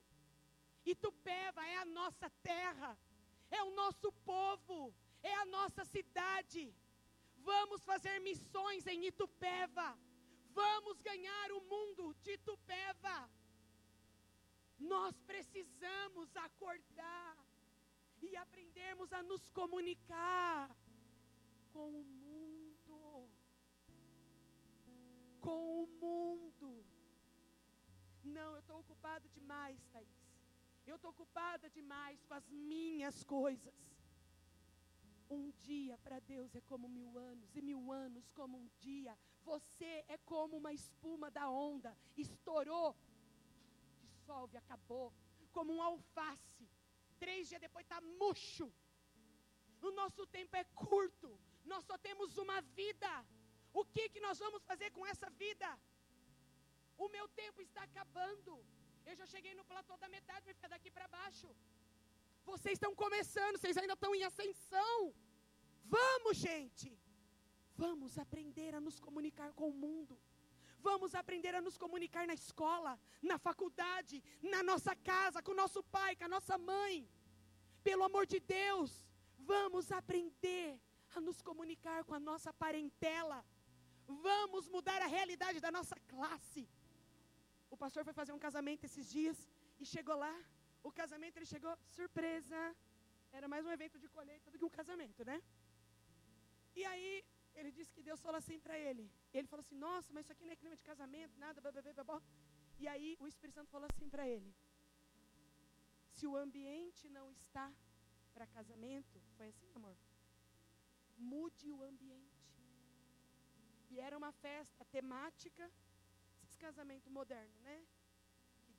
Itupeva 0.95 1.67
é 1.67 1.79
a 1.79 1.85
nossa 1.85 2.31
terra, 2.51 2.97
é 3.51 3.61
o 3.65 3.75
nosso 3.81 4.13
povo, 4.33 4.95
é 5.33 5.35
a 5.43 5.47
nossa 5.57 5.85
cidade. 5.95 6.63
Vamos 7.53 7.81
fazer 7.91 8.17
missões 8.31 8.87
em 8.93 9.07
Itupeva. 9.11 9.89
Vamos 10.63 10.97
ganhar 11.11 11.49
o 11.59 11.61
mundo 11.73 12.05
de 12.23 12.33
Itupeva. 12.39 13.17
Nós 14.79 15.15
precisamos 15.31 16.29
acordar 16.49 17.37
e 18.27 18.37
aprendermos 18.45 19.13
a 19.13 19.23
nos 19.23 19.45
comunicar 19.61 20.71
com 21.73 21.89
o 22.01 22.05
mundo. 22.05 23.31
Com 25.47 25.61
o 25.83 25.87
mundo. 26.05 26.71
Não, 28.25 28.51
eu 28.55 28.61
estou 28.61 28.79
ocupado 28.81 29.29
demais, 29.39 29.79
Thaís. 29.93 30.17
Eu 30.87 30.97
estou 30.97 31.11
ocupada 31.11 31.69
demais 31.71 32.23
com 32.25 32.35
as 32.35 32.49
minhas 32.49 33.23
coisas. 33.25 33.75
Um 35.29 35.51
dia 35.63 35.99
para 35.99 36.19
Deus 36.21 36.55
é 36.55 36.61
como 36.61 36.89
mil 36.89 37.19
anos, 37.19 37.55
e 37.57 37.61
mil 37.61 37.93
anos 37.93 38.31
como 38.31 38.57
um 38.59 38.69
dia. 38.79 39.17
Você 39.43 40.05
é 40.09 40.17
como 40.19 40.57
uma 40.57 40.73
espuma 40.73 41.31
da 41.31 41.49
onda. 41.51 41.97
Estourou, 42.17 42.97
dissolve, 44.03 44.57
acabou. 44.57 45.13
Como 45.53 45.73
um 45.75 45.83
alface. 45.83 46.69
Três 47.19 47.49
dias 47.49 47.61
depois 47.61 47.85
está 47.85 48.01
murcho. 48.01 48.73
O 49.83 49.91
nosso 49.91 50.27
tempo 50.27 50.55
é 50.57 50.65
curto. 50.87 51.39
Nós 51.65 51.85
só 51.85 51.97
temos 51.99 52.39
uma 52.39 52.61
vida. 52.81 53.13
O 53.73 53.85
que, 53.85 54.09
que 54.09 54.21
nós 54.21 54.39
vamos 54.39 54.63
fazer 54.65 54.91
com 54.91 55.05
essa 55.07 55.29
vida? 55.31 55.69
O 56.97 57.09
meu 57.09 57.27
tempo 57.29 57.61
está 57.61 57.83
acabando. 57.83 58.53
Eu 59.05 59.15
já 59.21 59.27
cheguei 59.27 59.55
no 59.55 59.65
platô 59.65 59.97
da 59.97 60.09
metade, 60.09 60.45
vai 60.45 60.55
ficar 60.55 60.69
daqui 60.69 60.91
para 60.91 61.09
baixo. 61.09 61.49
Vocês 62.53 62.75
estão 62.77 62.95
começando, 63.05 63.59
vocês 63.59 63.77
ainda 63.81 63.97
estão 63.99 64.15
em 64.15 64.25
ascensão. 64.31 64.99
Vamos, 65.99 66.37
gente. 66.47 66.89
Vamos 67.85 68.13
aprender 68.25 68.73
a 68.79 68.81
nos 68.87 68.99
comunicar 69.07 69.51
com 69.59 69.69
o 69.71 69.79
mundo. 69.85 70.15
Vamos 70.89 71.15
aprender 71.21 71.55
a 71.59 71.63
nos 71.67 71.77
comunicar 71.85 72.25
na 72.31 72.37
escola, 72.43 72.93
na 73.31 73.37
faculdade, 73.47 74.17
na 74.53 74.63
nossa 74.71 74.95
casa, 75.11 75.43
com 75.45 75.53
o 75.55 75.61
nosso 75.63 75.83
pai, 75.97 76.11
com 76.17 76.27
a 76.29 76.35
nossa 76.37 76.57
mãe. 76.73 76.95
Pelo 77.89 78.05
amor 78.09 78.25
de 78.33 78.39
Deus, 78.41 78.91
vamos 79.53 79.91
aprender 80.01 80.69
a 81.17 81.21
nos 81.27 81.41
comunicar 81.49 82.01
com 82.05 82.15
a 82.15 82.23
nossa 82.31 82.53
parentela. 82.65 83.39
Vamos 84.29 84.69
mudar 84.69 85.01
a 85.03 85.13
realidade 85.17 85.61
da 85.67 85.73
nossa 85.79 85.97
classe. 86.13 86.63
O 87.75 87.77
pastor 87.77 88.05
foi 88.05 88.13
fazer 88.21 88.33
um 88.33 88.45
casamento 88.47 88.85
esses 88.85 89.11
dias 89.17 89.39
e 89.81 89.87
chegou 89.95 90.17
lá. 90.27 90.35
O 90.89 90.91
casamento 91.01 91.37
ele 91.39 91.53
chegou 91.55 91.73
surpresa. 91.97 92.59
Era 93.39 93.47
mais 93.53 93.65
um 93.67 93.73
evento 93.77 93.97
de 94.03 94.09
colheita 94.17 94.51
do 94.51 94.59
que 94.59 94.69
um 94.69 94.75
casamento, 94.81 95.25
né? 95.31 95.37
E 96.81 96.85
aí 96.91 97.25
ele 97.59 97.71
disse 97.77 97.93
que 97.97 98.05
Deus 98.09 98.21
falou 98.27 98.39
assim 98.43 98.59
para 98.65 98.77
ele. 98.87 99.05
Ele 99.37 99.49
falou 99.53 99.63
assim: 99.65 99.79
Nossa, 99.87 100.13
mas 100.15 100.25
isso 100.25 100.33
aqui 100.35 100.45
não 100.45 100.53
é 100.53 100.63
clima 100.63 100.77
de 100.81 100.85
casamento, 100.91 101.41
nada, 101.45 101.61
blá, 101.61 101.73
blá, 101.73 101.83
blá, 101.83 102.05
blá. 102.11 102.23
E 102.83 102.87
aí 102.93 103.17
o 103.19 103.27
Espírito 103.33 103.57
Santo 103.59 103.71
falou 103.77 103.89
assim 103.93 104.09
para 104.15 104.29
ele: 104.35 104.51
Se 106.17 106.25
o 106.31 106.37
ambiente 106.45 107.09
não 107.19 107.27
está 107.33 107.67
para 108.35 108.47
casamento, 108.59 109.21
foi 109.37 109.49
assim, 109.49 109.71
amor? 109.75 109.97
Mude 111.33 111.69
o 111.77 111.83
ambiente. 111.83 112.47
E 113.91 113.99
era 114.07 114.17
uma 114.23 114.33
festa 114.47 114.85
temática 114.97 115.65
esse 116.45 116.57
casamento 116.59 117.11
moderno, 117.11 117.59
né? 117.69 117.77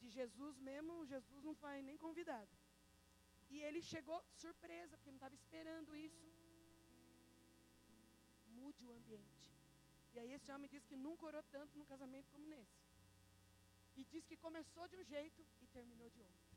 De 0.02 0.10
Jesus 0.10 0.58
mesmo, 0.60 1.06
Jesus 1.06 1.44
não 1.44 1.56
foi 1.56 1.82
nem 1.82 1.98
convidado. 1.98 2.50
E 3.50 3.62
ele 3.62 3.82
chegou 3.82 4.24
surpresa, 4.36 4.96
porque 4.98 5.12
não 5.12 5.18
estava 5.18 5.36
esperando 5.36 5.96
isso. 5.96 6.26
Mude 8.48 8.86
o 8.86 8.92
ambiente. 8.92 9.48
E 10.14 10.20
aí 10.20 10.34
esse 10.34 10.52
homem 10.52 10.70
disse 10.70 10.88
que 10.88 10.96
nunca 10.96 11.26
orou 11.26 11.44
tanto 11.56 11.78
num 11.78 11.86
casamento 11.86 12.30
como 12.32 12.46
nesse. 12.48 12.80
E 13.96 14.04
diz 14.04 14.26
que 14.26 14.38
começou 14.38 14.88
de 14.88 14.98
um 14.98 15.04
jeito 15.04 15.46
e 15.62 15.68
terminou 15.68 16.10
de 16.10 16.22
outro. 16.22 16.48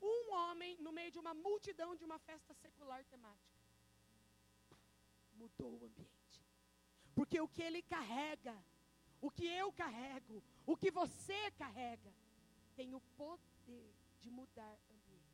Um 0.00 0.32
homem 0.34 0.76
no 0.78 0.92
meio 0.92 1.10
de 1.10 1.18
uma 1.18 1.34
multidão 1.34 1.96
de 1.96 2.04
uma 2.04 2.18
festa 2.18 2.54
secular 2.54 3.04
temática. 3.04 3.56
Mudou 5.34 5.72
o 5.72 5.84
ambiente. 5.84 6.42
Porque 7.14 7.40
o 7.40 7.48
que 7.48 7.62
ele 7.62 7.82
carrega 7.82 8.54
o 9.20 9.30
que 9.30 9.46
eu 9.46 9.72
carrego, 9.72 10.42
o 10.66 10.76
que 10.76 10.90
você 10.90 11.50
carrega, 11.52 12.12
tem 12.74 12.94
o 12.94 13.00
poder 13.16 13.94
de 14.20 14.30
mudar 14.30 14.78
ambientes. 14.90 15.26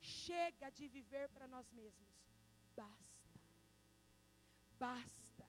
Chega 0.00 0.70
de 0.70 0.86
viver 0.88 1.28
para 1.30 1.48
nós 1.48 1.70
mesmos. 1.72 2.08
Basta. 2.76 3.40
Basta. 4.78 5.48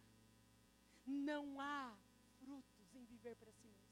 Não 1.05 1.59
há 1.59 1.95
frutos 2.39 2.95
em 2.95 3.03
viver 3.05 3.35
para 3.35 3.51
si 3.51 3.67
mesmo. 3.67 3.85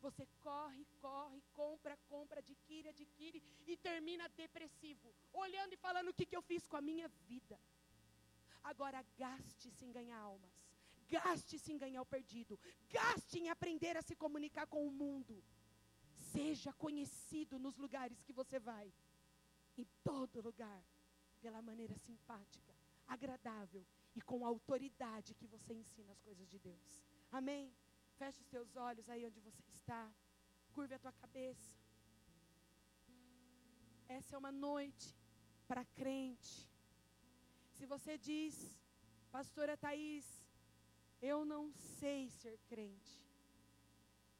Você 0.00 0.26
corre, 0.40 0.86
corre, 1.00 1.42
compra, 1.52 1.96
compra, 2.08 2.38
adquire, 2.38 2.88
adquire 2.88 3.42
e 3.66 3.76
termina 3.76 4.28
depressivo, 4.30 5.14
olhando 5.32 5.72
e 5.72 5.76
falando 5.76 6.08
o 6.08 6.14
que, 6.14 6.26
que 6.26 6.36
eu 6.36 6.42
fiz 6.42 6.66
com 6.66 6.76
a 6.76 6.80
minha 6.80 7.08
vida. 7.28 7.58
Agora 8.62 9.04
gaste-se 9.16 9.84
em 9.84 9.92
ganhar 9.92 10.18
almas. 10.18 10.65
Gaste-se 11.08 11.72
em 11.72 11.78
ganhar 11.78 12.02
o 12.02 12.06
perdido. 12.06 12.58
Gaste 12.90 13.38
em 13.38 13.48
aprender 13.48 13.96
a 13.96 14.02
se 14.02 14.16
comunicar 14.16 14.66
com 14.66 14.86
o 14.86 14.90
mundo. 14.90 15.42
Seja 16.32 16.72
conhecido 16.72 17.58
nos 17.58 17.76
lugares 17.76 18.22
que 18.22 18.32
você 18.32 18.58
vai. 18.58 18.92
Em 19.76 19.86
todo 20.02 20.40
lugar. 20.40 20.82
Pela 21.40 21.62
maneira 21.62 21.94
simpática, 21.98 22.74
agradável 23.06 23.86
e 24.16 24.20
com 24.22 24.44
autoridade 24.44 25.34
que 25.34 25.46
você 25.46 25.74
ensina 25.74 26.12
as 26.12 26.20
coisas 26.22 26.48
de 26.48 26.58
Deus. 26.58 27.04
Amém? 27.30 27.72
Feche 28.18 28.40
os 28.40 28.48
teus 28.48 28.74
olhos 28.76 29.08
aí 29.10 29.24
onde 29.26 29.38
você 29.40 29.62
está. 29.68 30.10
Curve 30.72 30.94
a 30.94 30.98
tua 30.98 31.12
cabeça. 31.12 31.76
Essa 34.08 34.34
é 34.34 34.38
uma 34.38 34.50
noite 34.50 35.14
para 35.68 35.84
crente. 35.84 36.68
Se 37.74 37.84
você 37.84 38.16
diz, 38.16 38.74
Pastora 39.30 39.76
Thaís, 39.76 40.26
eu 41.26 41.44
não 41.44 41.72
sei 41.98 42.30
ser 42.30 42.56
crente. 42.68 43.14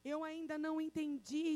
Eu 0.05 0.22
ainda 0.22 0.57
não 0.57 0.80
entendi 0.80 1.49